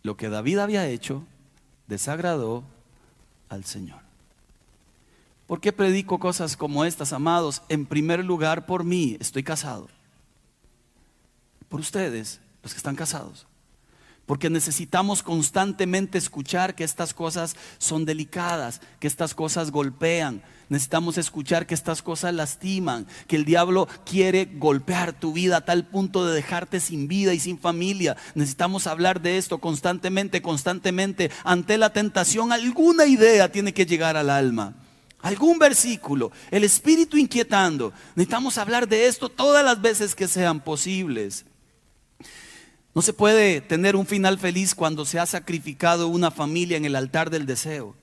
[0.01, 1.23] lo que David había hecho
[1.87, 2.63] desagradó
[3.49, 3.99] al Señor.
[5.47, 7.61] ¿Por qué predico cosas como estas, amados?
[7.69, 9.87] En primer lugar, por mí, estoy casado.
[11.69, 13.45] Por ustedes, los que están casados.
[14.25, 20.41] Porque necesitamos constantemente escuchar que estas cosas son delicadas, que estas cosas golpean.
[20.67, 25.85] Necesitamos escuchar que estas cosas lastiman, que el diablo quiere golpear tu vida a tal
[25.85, 28.17] punto de dejarte sin vida y sin familia.
[28.33, 31.29] Necesitamos hablar de esto constantemente, constantemente.
[31.43, 34.73] Ante la tentación, alguna idea tiene que llegar al alma.
[35.21, 37.93] Algún versículo, el espíritu inquietando.
[38.15, 41.45] Necesitamos hablar de esto todas las veces que sean posibles.
[42.95, 46.95] No se puede tener un final feliz cuando se ha sacrificado una familia en el
[46.95, 47.93] altar del deseo.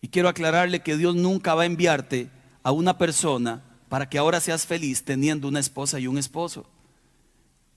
[0.00, 2.30] Y quiero aclararle que Dios nunca va a enviarte
[2.62, 6.64] a una persona para que ahora seas feliz teniendo una esposa y un esposo.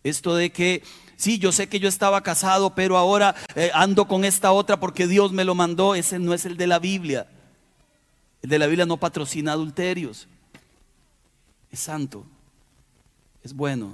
[0.02, 0.82] Esto de que,
[1.18, 5.08] sí, yo sé que yo estaba casado, pero ahora eh, ando con esta otra porque
[5.08, 7.28] Dios me lo mandó, ese no es el de la Biblia.
[8.42, 10.30] El de la Biblia no patrocina adulterios.
[11.70, 12.26] Es santo,
[13.44, 13.94] es bueno,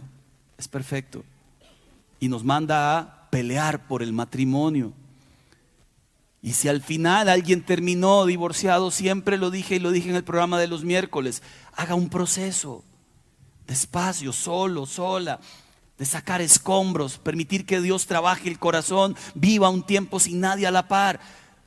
[0.59, 1.23] es perfecto.
[2.21, 4.93] Y nos manda a pelear por el matrimonio.
[6.41, 10.23] Y si al final alguien terminó divorciado, siempre lo dije y lo dije en el
[10.23, 11.43] programa de los miércoles,
[11.75, 12.83] haga un proceso,
[13.67, 15.39] despacio, solo, sola,
[15.99, 20.71] de sacar escombros, permitir que Dios trabaje el corazón, viva un tiempo sin nadie a
[20.71, 21.19] la par,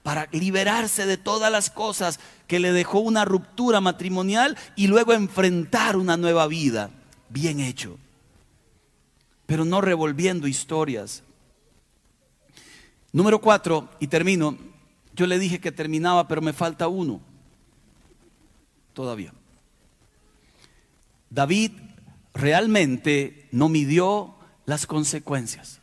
[0.03, 5.97] para liberarse de todas las cosas que le dejó una ruptura matrimonial y luego enfrentar
[5.97, 6.91] una nueva vida.
[7.31, 7.97] Bien hecho.
[9.47, 11.23] Pero no revolviendo historias.
[13.13, 14.59] Número cuatro, y termino.
[15.15, 17.21] Yo le dije que terminaba, pero me falta uno.
[18.93, 19.33] Todavía.
[21.31, 21.73] David
[22.33, 24.35] realmente no midió
[24.67, 25.81] las consecuencias.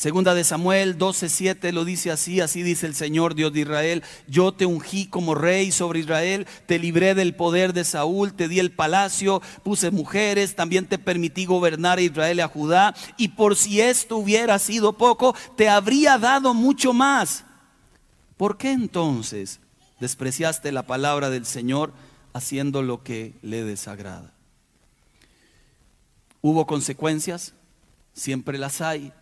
[0.00, 4.50] Segunda de Samuel 12:7 lo dice así, así dice el Señor Dios de Israel, yo
[4.50, 8.72] te ungí como rey sobre Israel, te libré del poder de Saúl, te di el
[8.72, 13.82] palacio, puse mujeres, también te permití gobernar a Israel y a Judá, y por si
[13.82, 17.44] esto hubiera sido poco, te habría dado mucho más.
[18.38, 19.60] ¿Por qué entonces
[20.00, 21.92] despreciaste la palabra del Señor
[22.32, 24.32] haciendo lo que le desagrada?
[26.40, 27.52] ¿Hubo consecuencias?
[28.14, 29.12] Siempre las hay.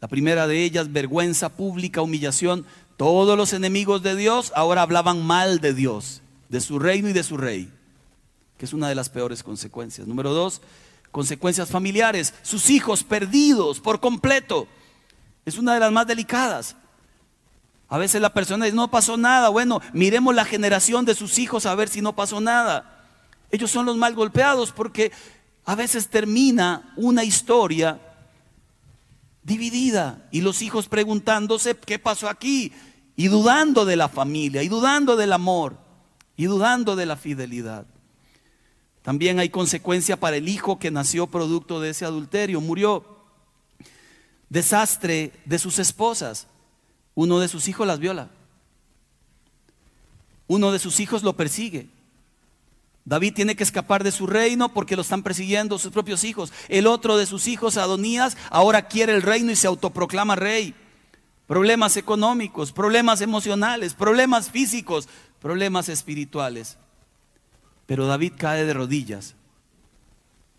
[0.00, 2.64] La primera de ellas, vergüenza pública, humillación.
[2.96, 7.24] Todos los enemigos de Dios ahora hablaban mal de Dios, de su reino y de
[7.24, 7.72] su rey,
[8.56, 10.06] que es una de las peores consecuencias.
[10.06, 10.60] Número dos,
[11.10, 12.32] consecuencias familiares.
[12.42, 14.68] Sus hijos perdidos por completo.
[15.44, 16.76] Es una de las más delicadas.
[17.88, 19.48] A veces la persona dice, no pasó nada.
[19.48, 23.06] Bueno, miremos la generación de sus hijos a ver si no pasó nada.
[23.50, 25.10] Ellos son los mal golpeados porque
[25.64, 27.98] a veces termina una historia
[29.48, 32.72] dividida y los hijos preguntándose qué pasó aquí
[33.16, 35.76] y dudando de la familia y dudando del amor
[36.36, 37.84] y dudando de la fidelidad.
[39.02, 43.16] También hay consecuencia para el hijo que nació producto de ese adulterio, murió.
[44.50, 46.46] Desastre de sus esposas.
[47.14, 48.30] Uno de sus hijos las viola.
[50.46, 51.88] Uno de sus hijos lo persigue.
[53.08, 56.52] David tiene que escapar de su reino porque lo están persiguiendo sus propios hijos.
[56.68, 60.74] El otro de sus hijos, Adonías, ahora quiere el reino y se autoproclama rey.
[61.46, 65.08] Problemas económicos, problemas emocionales, problemas físicos,
[65.40, 66.76] problemas espirituales.
[67.86, 69.36] Pero David cae de rodillas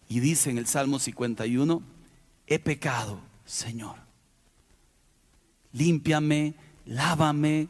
[0.07, 1.83] y dice en el Salmo 51,
[2.47, 3.97] he pecado, Señor.
[5.71, 6.55] Límpiame,
[6.87, 7.67] lávame,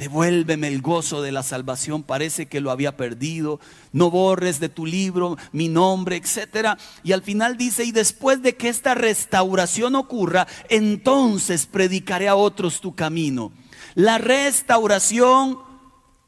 [0.00, 3.60] Devuélveme el gozo de la salvación, parece que lo había perdido.
[3.92, 6.78] No borres de tu libro mi nombre, etcétera.
[7.04, 12.80] Y al final dice, "Y después de que esta restauración ocurra, entonces predicaré a otros
[12.80, 13.52] tu camino."
[13.94, 15.58] La restauración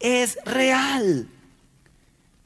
[0.01, 1.31] es real.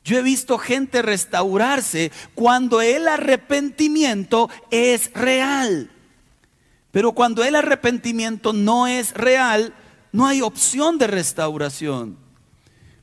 [0.04, 5.90] Yo he visto gente restaurarse cuando el arrepentimiento es real.
[6.92, 9.74] Pero cuando el arrepentimiento no es real,
[10.16, 12.16] no hay opción de restauración.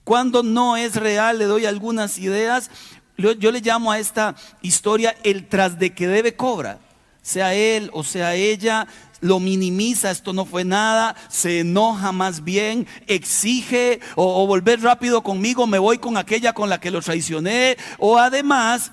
[0.04, 2.72] Cuando no es real, le doy algunas ideas.
[3.18, 6.80] Yo, le llamo a esta historia el tras de que debe cobra.
[7.22, 8.88] Sea él o sea ella,
[9.22, 15.22] lo minimiza, esto no fue nada, se enoja más bien, exige o, o, volver rápido
[15.22, 18.92] conmigo, me voy con aquella con la que lo traicioné, o además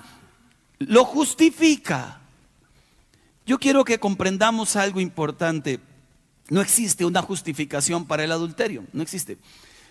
[0.78, 2.20] lo justifica.
[3.46, 5.80] Yo quiero que comprendamos algo importante.
[6.50, 9.38] No existe una justificación para el adulterio, no existe.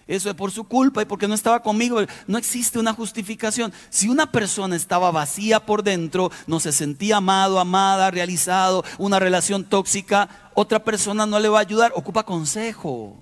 [0.09, 2.01] Eso es por su culpa y porque no estaba conmigo.
[2.25, 3.71] No existe una justificación.
[3.91, 9.63] Si una persona estaba vacía por dentro, no se sentía amado, amada, realizado, una relación
[9.63, 11.91] tóxica, otra persona no le va a ayudar.
[11.95, 13.21] Ocupa consejo.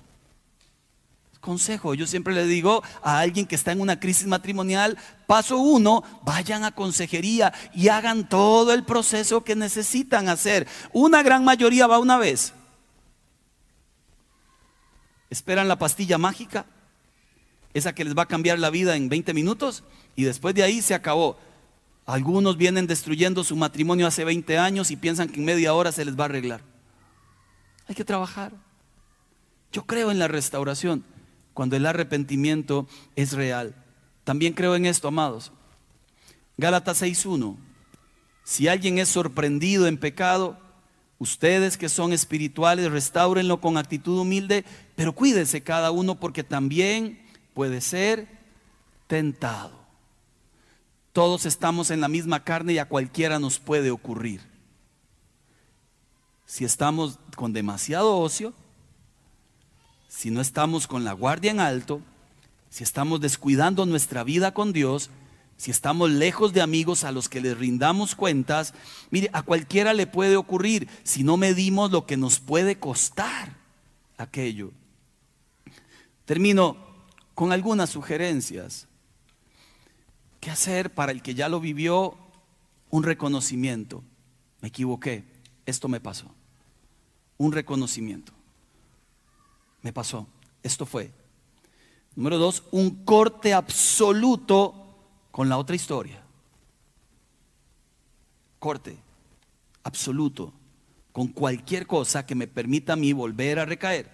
[1.40, 1.92] Consejo.
[1.92, 4.96] Yo siempre le digo a alguien que está en una crisis matrimonial,
[5.26, 10.66] paso uno, vayan a consejería y hagan todo el proceso que necesitan hacer.
[10.94, 12.54] Una gran mayoría va una vez
[15.30, 16.66] esperan la pastilla mágica,
[17.74, 19.84] esa que les va a cambiar la vida en 20 minutos,
[20.16, 21.38] y después de ahí se acabó.
[22.06, 26.04] Algunos vienen destruyendo su matrimonio hace 20 años y piensan que en media hora se
[26.04, 26.62] les va a arreglar.
[27.86, 28.52] Hay que trabajar.
[29.72, 31.04] Yo creo en la restauración
[31.52, 33.74] cuando el arrepentimiento es real.
[34.24, 35.52] También creo en esto, amados.
[36.56, 37.56] Gálatas 6.1.
[38.44, 40.58] Si alguien es sorprendido en pecado,
[41.18, 44.64] Ustedes que son espirituales, restáurenlo con actitud humilde,
[44.94, 47.20] pero cuídense cada uno porque también
[47.54, 48.28] puede ser
[49.08, 49.72] tentado.
[51.12, 54.40] Todos estamos en la misma carne y a cualquiera nos puede ocurrir.
[56.46, 58.54] Si estamos con demasiado ocio,
[60.06, 62.00] si no estamos con la guardia en alto,
[62.70, 65.10] si estamos descuidando nuestra vida con Dios,
[65.58, 68.74] si estamos lejos de amigos a los que les rindamos cuentas,
[69.10, 73.56] mire, a cualquiera le puede ocurrir si no medimos lo que nos puede costar
[74.16, 74.70] aquello.
[76.24, 76.76] Termino
[77.34, 78.86] con algunas sugerencias.
[80.38, 82.16] ¿Qué hacer para el que ya lo vivió?
[82.90, 84.04] Un reconocimiento.
[84.60, 85.24] Me equivoqué,
[85.66, 86.30] esto me pasó.
[87.36, 88.32] Un reconocimiento.
[89.82, 90.28] Me pasó,
[90.62, 91.10] esto fue.
[92.14, 94.87] Número dos, un corte absoluto
[95.30, 96.22] con la otra historia.
[98.58, 98.98] Corte
[99.82, 100.52] absoluto
[101.12, 104.08] con cualquier cosa que me permita a mí volver a recaer.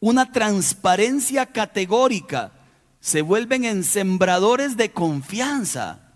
[0.00, 2.52] Una transparencia categórica.
[3.00, 6.12] Se vuelven en sembradores de confianza.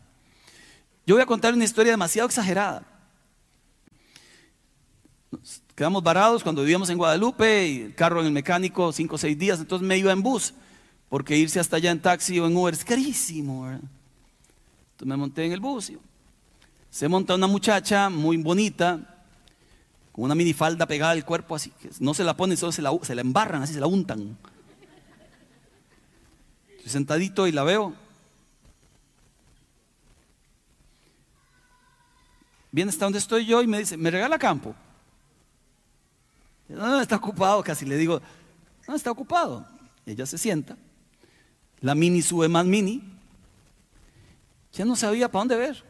[1.06, 2.84] Yo voy a contar una historia demasiado exagerada.
[5.74, 9.38] quedamos varados cuando vivíamos en Guadalupe y el carro en el mecánico cinco o seis
[9.38, 10.54] días, entonces me iba en bus,
[11.08, 13.66] porque irse hasta allá en taxi o en Uber es carísimo.
[14.94, 15.92] Entonces me monté en el bus.
[16.88, 19.24] Se monta una muchacha muy bonita,
[20.12, 22.96] con una minifalda pegada al cuerpo así, que no se la pone, solo se la,
[23.02, 24.38] se la embarran, así se la untan.
[26.76, 27.94] Estoy sentadito y la veo.
[32.70, 34.76] Viene hasta donde estoy yo y me dice, ¿me regala campo?
[36.68, 38.22] No, no, está ocupado, casi le digo,
[38.86, 39.66] no, está ocupado.
[40.06, 40.76] Ella se sienta,
[41.80, 43.13] la mini sube más mini,
[44.74, 45.84] ya no sabía para dónde ver.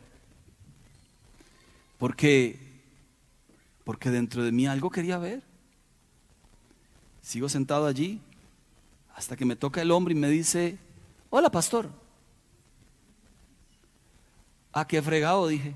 [1.98, 2.58] Porque,
[3.82, 5.42] porque dentro de mí algo quería ver.
[7.22, 8.20] Sigo sentado allí
[9.16, 10.78] hasta que me toca el hombre y me dice,
[11.30, 11.88] hola pastor.
[14.72, 15.74] Ah, qué fregado, dije.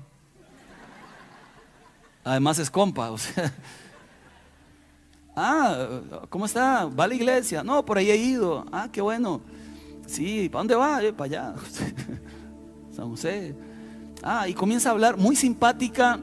[2.23, 3.53] Además es compa, o sea.
[5.35, 6.85] Ah, ¿cómo está?
[6.85, 7.63] ¿Va a la iglesia?
[7.63, 8.65] No, por ahí he ido.
[8.73, 9.41] Ah, qué bueno.
[10.05, 11.01] Sí, ¿para dónde va?
[11.01, 11.55] Eh, para allá.
[12.91, 13.55] San José.
[14.23, 16.19] Ah, y comienza a hablar muy simpática,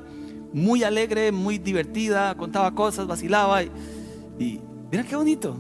[0.53, 3.63] muy alegre, muy divertida, contaba cosas, vacilaba.
[3.63, 4.61] Y,
[4.91, 5.57] mira qué bonito.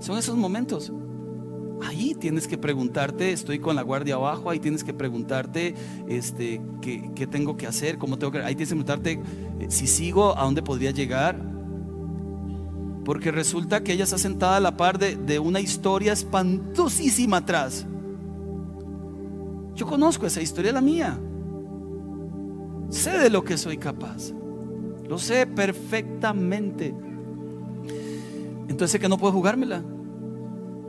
[0.00, 0.92] Son esos momentos.
[1.82, 5.74] Ahí tienes que preguntarte, estoy con la guardia abajo, ahí tienes que preguntarte
[6.08, 8.38] este, qué, qué tengo que hacer, cómo tengo que...
[8.38, 9.22] Ahí tienes que preguntarte
[9.60, 11.40] eh, si sigo, a dónde podría llegar.
[13.04, 17.86] Porque resulta que ella está sentada a la par de una historia espantosísima atrás.
[19.78, 21.16] Yo conozco esa historia, la mía.
[22.90, 24.32] Sé de lo que soy capaz.
[25.08, 26.92] Lo sé perfectamente.
[28.62, 29.84] Entonces sé que no puedo jugármela.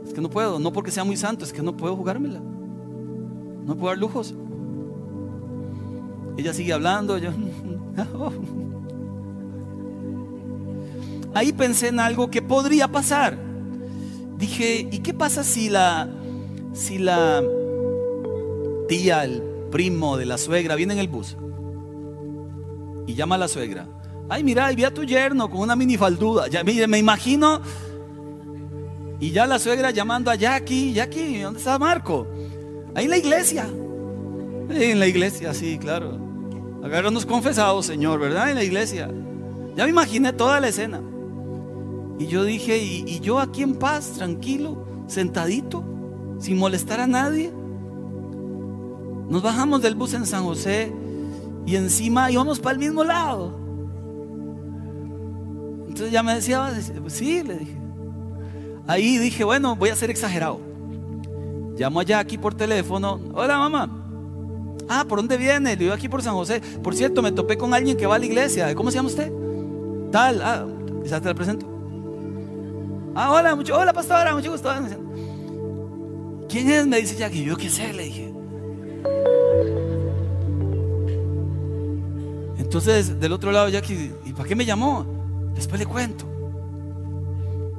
[0.04, 2.40] Es que no puedo, no porque sea muy santo, es que no puedo jugármela.
[3.64, 4.34] No puedo dar lujos.
[6.36, 7.30] Ella sigue hablando, yo.
[11.32, 13.38] Ahí pensé en algo que podría pasar.
[14.36, 16.08] Dije, ¿y qué pasa si la
[16.72, 17.40] si la
[18.90, 21.36] tía, el primo de la suegra, viene en el bus
[23.06, 23.86] y llama a la suegra.
[24.28, 26.48] Ay, mira, ahí vi a tu yerno con una minifalduda.
[26.48, 27.60] Ya, mire, me imagino.
[29.20, 30.92] Y ya la suegra llamando a Jackie.
[30.92, 32.26] Jackie, ¿dónde está Marco?
[32.96, 33.68] Ahí en la iglesia.
[34.70, 36.18] En la iglesia, sí, claro.
[36.82, 38.50] Agarrarnos confesados, Señor, ¿verdad?
[38.50, 39.08] En la iglesia.
[39.76, 41.00] Ya me imaginé toda la escena.
[42.18, 45.84] Y yo dije, y, y yo aquí en paz, tranquilo, sentadito,
[46.40, 47.52] sin molestar a nadie.
[49.30, 50.92] Nos bajamos del bus en San José
[51.64, 53.54] y encima íbamos para el mismo lado.
[55.86, 56.68] Entonces ya me decía,
[57.06, 57.76] sí, le dije.
[58.88, 60.60] Ahí dije, bueno, voy a ser exagerado.
[61.78, 63.20] Llamo allá aquí por teléfono.
[63.32, 63.88] Hola mamá.
[64.88, 65.70] Ah, ¿por dónde viene?
[65.70, 66.60] Le digo aquí por San José.
[66.82, 68.74] Por cierto, me topé con alguien que va a la iglesia.
[68.74, 69.32] ¿Cómo se llama usted?
[70.10, 70.42] Tal.
[70.42, 70.66] Ah,
[71.04, 71.66] quizás te la presento.
[73.14, 74.68] Ah, hola, mucho, hola pastora, mucho gusto.
[76.48, 76.84] ¿Quién es?
[76.84, 77.44] Me dice Jackie.
[77.44, 78.39] Yo qué sé, le dije.
[82.70, 85.04] Entonces, del otro lado, Jackie, ¿y para qué me llamó?
[85.56, 86.24] Después le cuento.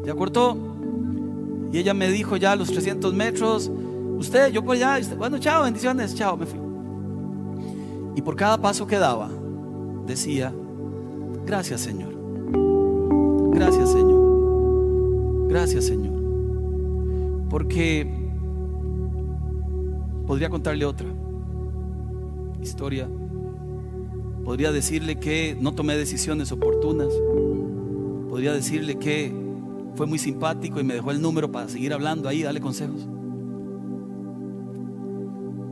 [0.06, 0.58] Ya cortó.
[1.72, 3.72] Y ella me dijo ya a los 300 metros,
[4.18, 6.60] usted, yo por allá, bueno, chao, bendiciones, chao, me fui.
[8.18, 9.30] Y por cada paso que daba,
[10.06, 10.54] decía,
[11.46, 12.14] gracias Señor,
[13.54, 17.48] gracias Señor, gracias Señor.
[17.50, 18.14] Porque
[20.28, 21.08] podría contarle otra
[22.62, 23.08] historia
[24.44, 27.10] Podría decirle que no tomé decisiones oportunas.
[28.30, 29.32] Podría decirle que
[29.96, 33.08] fue muy simpático y me dejó el número para seguir hablando ahí, darle consejos.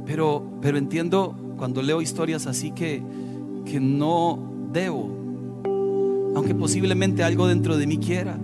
[0.05, 3.03] Pero, pero entiendo cuando leo historias así que,
[3.65, 4.39] que no
[4.71, 5.09] debo,
[6.35, 8.39] aunque posiblemente algo dentro de mí quiera,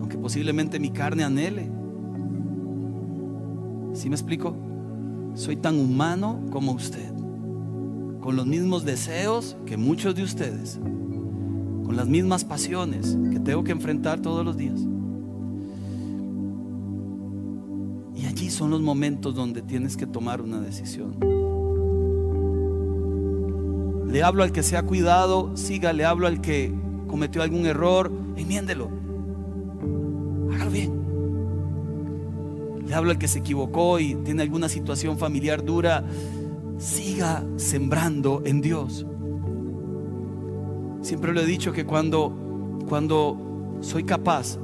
[0.00, 1.70] aunque posiblemente mi carne anhele.
[3.94, 4.54] ¿Sí me explico?
[5.34, 7.10] Soy tan humano como usted,
[8.28, 10.78] con los mismos deseos que muchos de ustedes,
[11.86, 14.78] con las mismas pasiones que tengo que enfrentar todos los días.
[18.14, 21.16] Y allí son los momentos donde tienes que tomar una decisión.
[24.12, 26.70] Le hablo al que se ha cuidado, siga, le hablo al que
[27.06, 28.90] cometió algún error, enmiéndelo.
[30.52, 30.92] Hágalo bien.
[32.86, 36.04] Le hablo al que se equivocó y tiene alguna situación familiar dura,
[36.78, 39.04] siga sembrando en Dios.
[41.02, 42.32] Siempre lo he dicho que cuando
[42.88, 43.36] cuando
[43.80, 44.58] soy capaz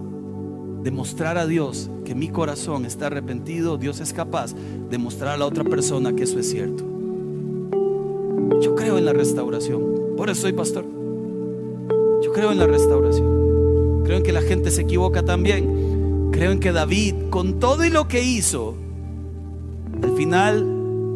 [0.82, 5.36] de mostrar a Dios que mi corazón está arrepentido, Dios es capaz de mostrar a
[5.36, 6.84] la otra persona que eso es cierto.
[8.60, 9.82] Yo creo en la restauración.
[10.16, 10.84] Por eso soy pastor.
[12.22, 14.02] Yo creo en la restauración.
[14.04, 16.30] Creo en que la gente se equivoca también.
[16.32, 18.74] Creo en que David, con todo y lo que hizo,
[20.02, 20.73] al final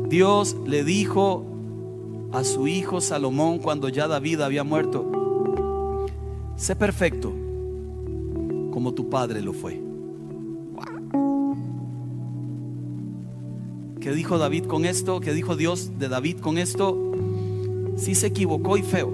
[0.09, 1.45] Dios le dijo
[2.33, 6.07] a su hijo Salomón cuando ya David había muerto,
[6.57, 7.33] sé perfecto
[8.73, 9.83] como tu padre lo fue.
[14.01, 15.21] ¿Qué dijo David con esto?
[15.21, 17.13] ¿Qué dijo Dios de David con esto?
[17.97, 19.13] Sí se equivocó y feo,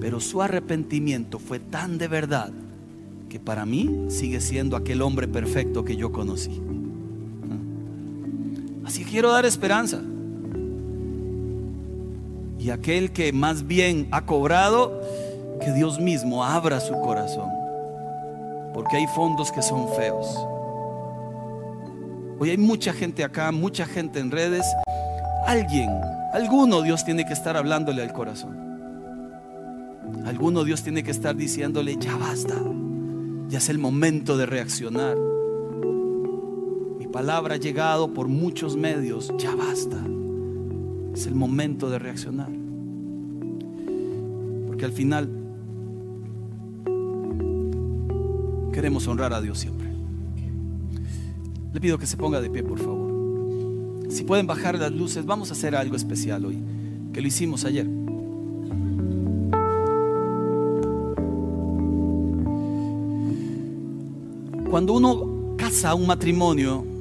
[0.00, 2.50] pero su arrepentimiento fue tan de verdad
[3.28, 6.60] que para mí sigue siendo aquel hombre perfecto que yo conocí.
[9.16, 10.02] Quiero dar esperanza.
[12.58, 15.00] Y aquel que más bien ha cobrado,
[15.58, 17.48] que Dios mismo abra su corazón.
[18.74, 20.26] Porque hay fondos que son feos.
[22.38, 24.66] Hoy hay mucha gente acá, mucha gente en redes.
[25.46, 25.88] Alguien,
[26.34, 28.54] alguno Dios tiene que estar hablándole al corazón.
[30.26, 32.56] Alguno Dios tiene que estar diciéndole, ya basta.
[33.48, 35.16] Ya es el momento de reaccionar.
[37.16, 39.96] Palabra ha llegado por muchos medios, ya basta.
[41.14, 42.50] Es el momento de reaccionar.
[44.66, 45.30] Porque al final
[48.70, 49.88] queremos honrar a Dios siempre.
[51.72, 54.10] Le pido que se ponga de pie, por favor.
[54.10, 56.58] Si pueden bajar las luces, vamos a hacer algo especial hoy,
[57.14, 57.88] que lo hicimos ayer.
[64.68, 66.95] Cuando uno casa un matrimonio,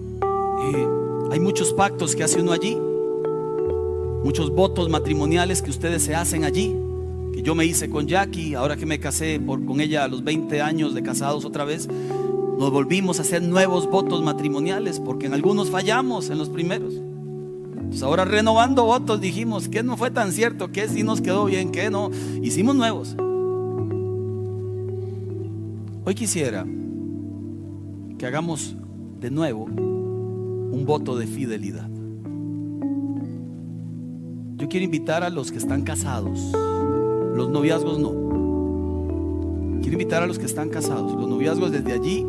[0.74, 0.88] eh,
[1.32, 2.76] hay muchos pactos que hace uno allí,
[4.24, 6.76] muchos votos matrimoniales que ustedes se hacen allí,
[7.34, 10.62] que yo me hice con Jackie, ahora que me casé con ella a los 20
[10.62, 15.70] años de casados otra vez, nos volvimos a hacer nuevos votos matrimoniales, porque en algunos
[15.70, 16.94] fallamos en los primeros.
[16.94, 20.72] Entonces ahora renovando votos dijimos, que no fue tan cierto?
[20.72, 21.72] que sí nos quedó bien?
[21.72, 22.10] que no?
[22.42, 23.16] Hicimos nuevos.
[26.06, 26.66] Hoy quisiera
[28.18, 28.76] que hagamos
[29.20, 29.68] de nuevo
[30.76, 31.90] un voto de fidelidad.
[34.58, 36.52] Yo quiero invitar a los que están casados,
[37.34, 38.12] los noviazgos no.
[39.80, 42.26] Quiero invitar a los que están casados, los noviazgos desde allí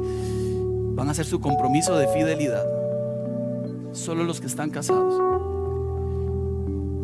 [0.94, 2.64] van a hacer su compromiso de fidelidad.
[3.90, 5.20] Solo los que están casados.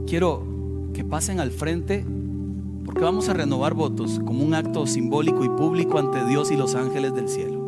[0.07, 0.45] Quiero
[0.95, 2.07] que pasen al frente
[2.85, 6.77] porque vamos a renovar votos como un acto simbólico y público ante Dios y los
[6.77, 7.61] ángeles del cielo.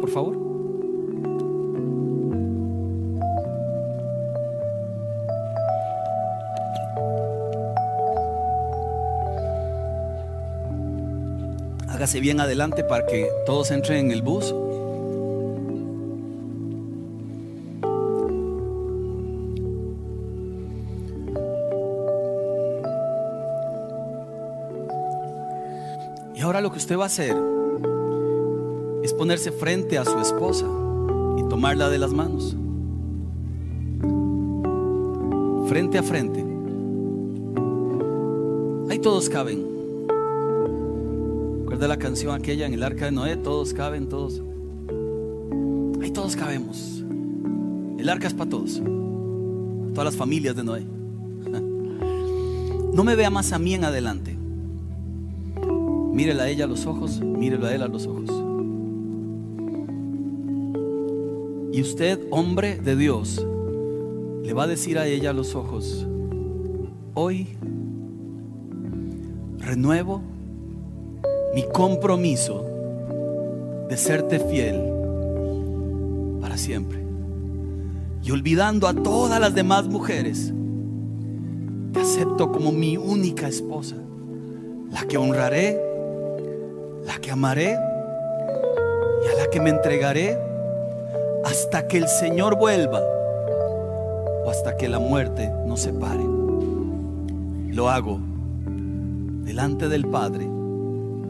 [0.00, 0.47] Por favor.
[12.08, 14.54] Hágase bien adelante para que todos entren en el bus.
[26.34, 27.36] Y ahora lo que usted va a hacer
[29.02, 30.64] es ponerse frente a su esposa
[31.36, 32.56] y tomarla de las manos.
[35.68, 36.42] Frente a frente.
[38.88, 39.67] Ahí todos caben.
[41.78, 44.42] Recuerda la canción aquella en el arca de Noé, todos caben, todos.
[46.02, 47.04] Ahí todos cabemos.
[47.96, 48.82] El arca es para todos.
[49.94, 50.82] Todas las familias de Noé.
[52.92, 54.36] No me vea más a mí en adelante.
[56.12, 58.28] Mírela a ella a los ojos, mírelo a él a los ojos.
[61.72, 63.46] Y usted, hombre de Dios,
[64.42, 66.08] le va a decir a ella a los ojos,
[67.14, 67.46] hoy
[69.58, 70.22] renuevo
[71.58, 72.64] mi compromiso
[73.88, 74.80] de serte fiel
[76.40, 77.04] para siempre.
[78.22, 80.52] y olvidando a todas las demás mujeres,
[81.92, 83.96] te acepto como mi única esposa,
[84.92, 85.80] la que honraré,
[87.04, 90.38] la que amaré y a la que me entregaré
[91.44, 93.02] hasta que el Señor vuelva
[94.44, 96.22] o hasta que la muerte nos separe.
[97.72, 98.20] Lo hago
[99.44, 100.47] delante del Padre,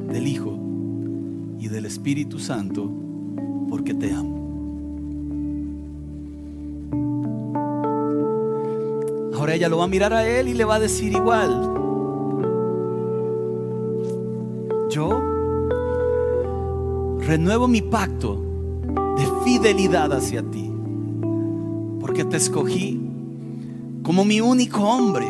[0.09, 0.59] del Hijo
[1.59, 2.91] y del Espíritu Santo
[3.69, 4.39] porque te amo.
[9.35, 11.75] Ahora ella lo va a mirar a él y le va a decir igual.
[14.91, 15.11] Yo
[17.21, 18.43] renuevo mi pacto
[19.17, 20.71] de fidelidad hacia ti,
[22.01, 23.01] porque te escogí
[24.03, 25.27] como mi único hombre.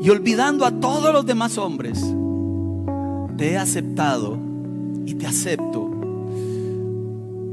[0.00, 2.00] Y olvidando a todos los demás hombres,
[3.36, 4.38] te he aceptado
[5.04, 5.90] y te acepto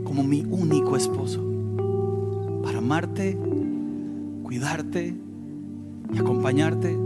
[0.06, 1.44] como mi único esposo
[2.64, 3.38] para amarte,
[4.44, 5.14] cuidarte
[6.14, 6.98] y acompañarte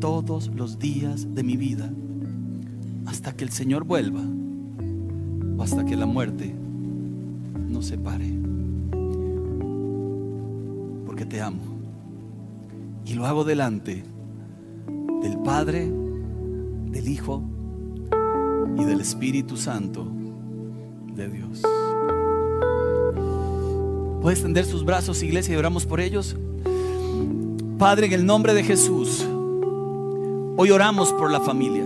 [0.00, 1.92] todos los días de mi vida
[3.06, 4.22] hasta que el Señor vuelva
[5.56, 6.52] o hasta que la muerte
[7.68, 8.32] nos separe.
[11.06, 11.62] Porque te amo.
[13.04, 14.02] Y lo hago delante
[15.22, 15.88] del Padre,
[16.90, 17.42] del Hijo
[18.78, 20.06] y del Espíritu Santo
[21.14, 21.62] de Dios.
[24.20, 26.36] Puede extender sus brazos, iglesia, y oramos por ellos.
[27.78, 29.24] Padre, en el nombre de Jesús,
[30.56, 31.84] hoy oramos por la familia.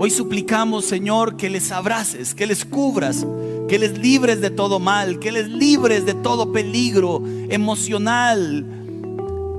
[0.00, 3.26] Hoy suplicamos, Señor, que les abraces, que les cubras,
[3.68, 8.77] que les libres de todo mal, que les libres de todo peligro emocional,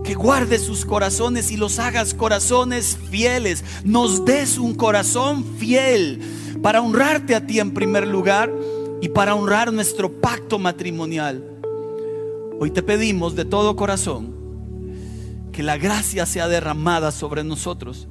[0.04, 3.64] que guardes sus corazones y los hagas corazones fieles.
[3.84, 6.22] Nos des un corazón fiel
[6.62, 8.52] para honrarte a ti en primer lugar
[9.02, 11.44] y para honrar nuestro pacto matrimonial.
[12.60, 14.36] Hoy te pedimos de todo corazón
[15.52, 18.08] que la gracia sea derramada sobre nosotros.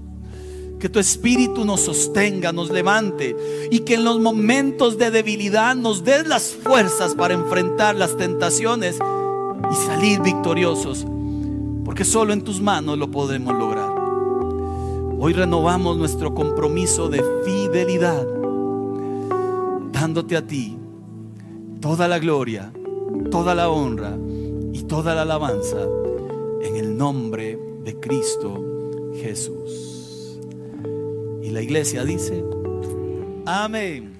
[0.79, 3.35] Que tu espíritu nos sostenga, nos levante
[3.71, 8.97] y que en los momentos de debilidad nos des las fuerzas para enfrentar las tentaciones
[8.97, 11.05] y salir victoriosos
[11.89, 13.89] porque solo en tus manos lo podemos lograr.
[15.19, 18.27] Hoy renovamos nuestro compromiso de fidelidad,
[19.91, 20.77] dándote a ti
[21.81, 22.71] toda la gloria,
[23.31, 24.19] toda la honra
[24.75, 25.79] y toda la alabanza
[26.61, 28.63] en el nombre de Cristo
[29.15, 30.39] Jesús.
[31.43, 32.45] Y la iglesia dice,
[33.47, 34.18] amén.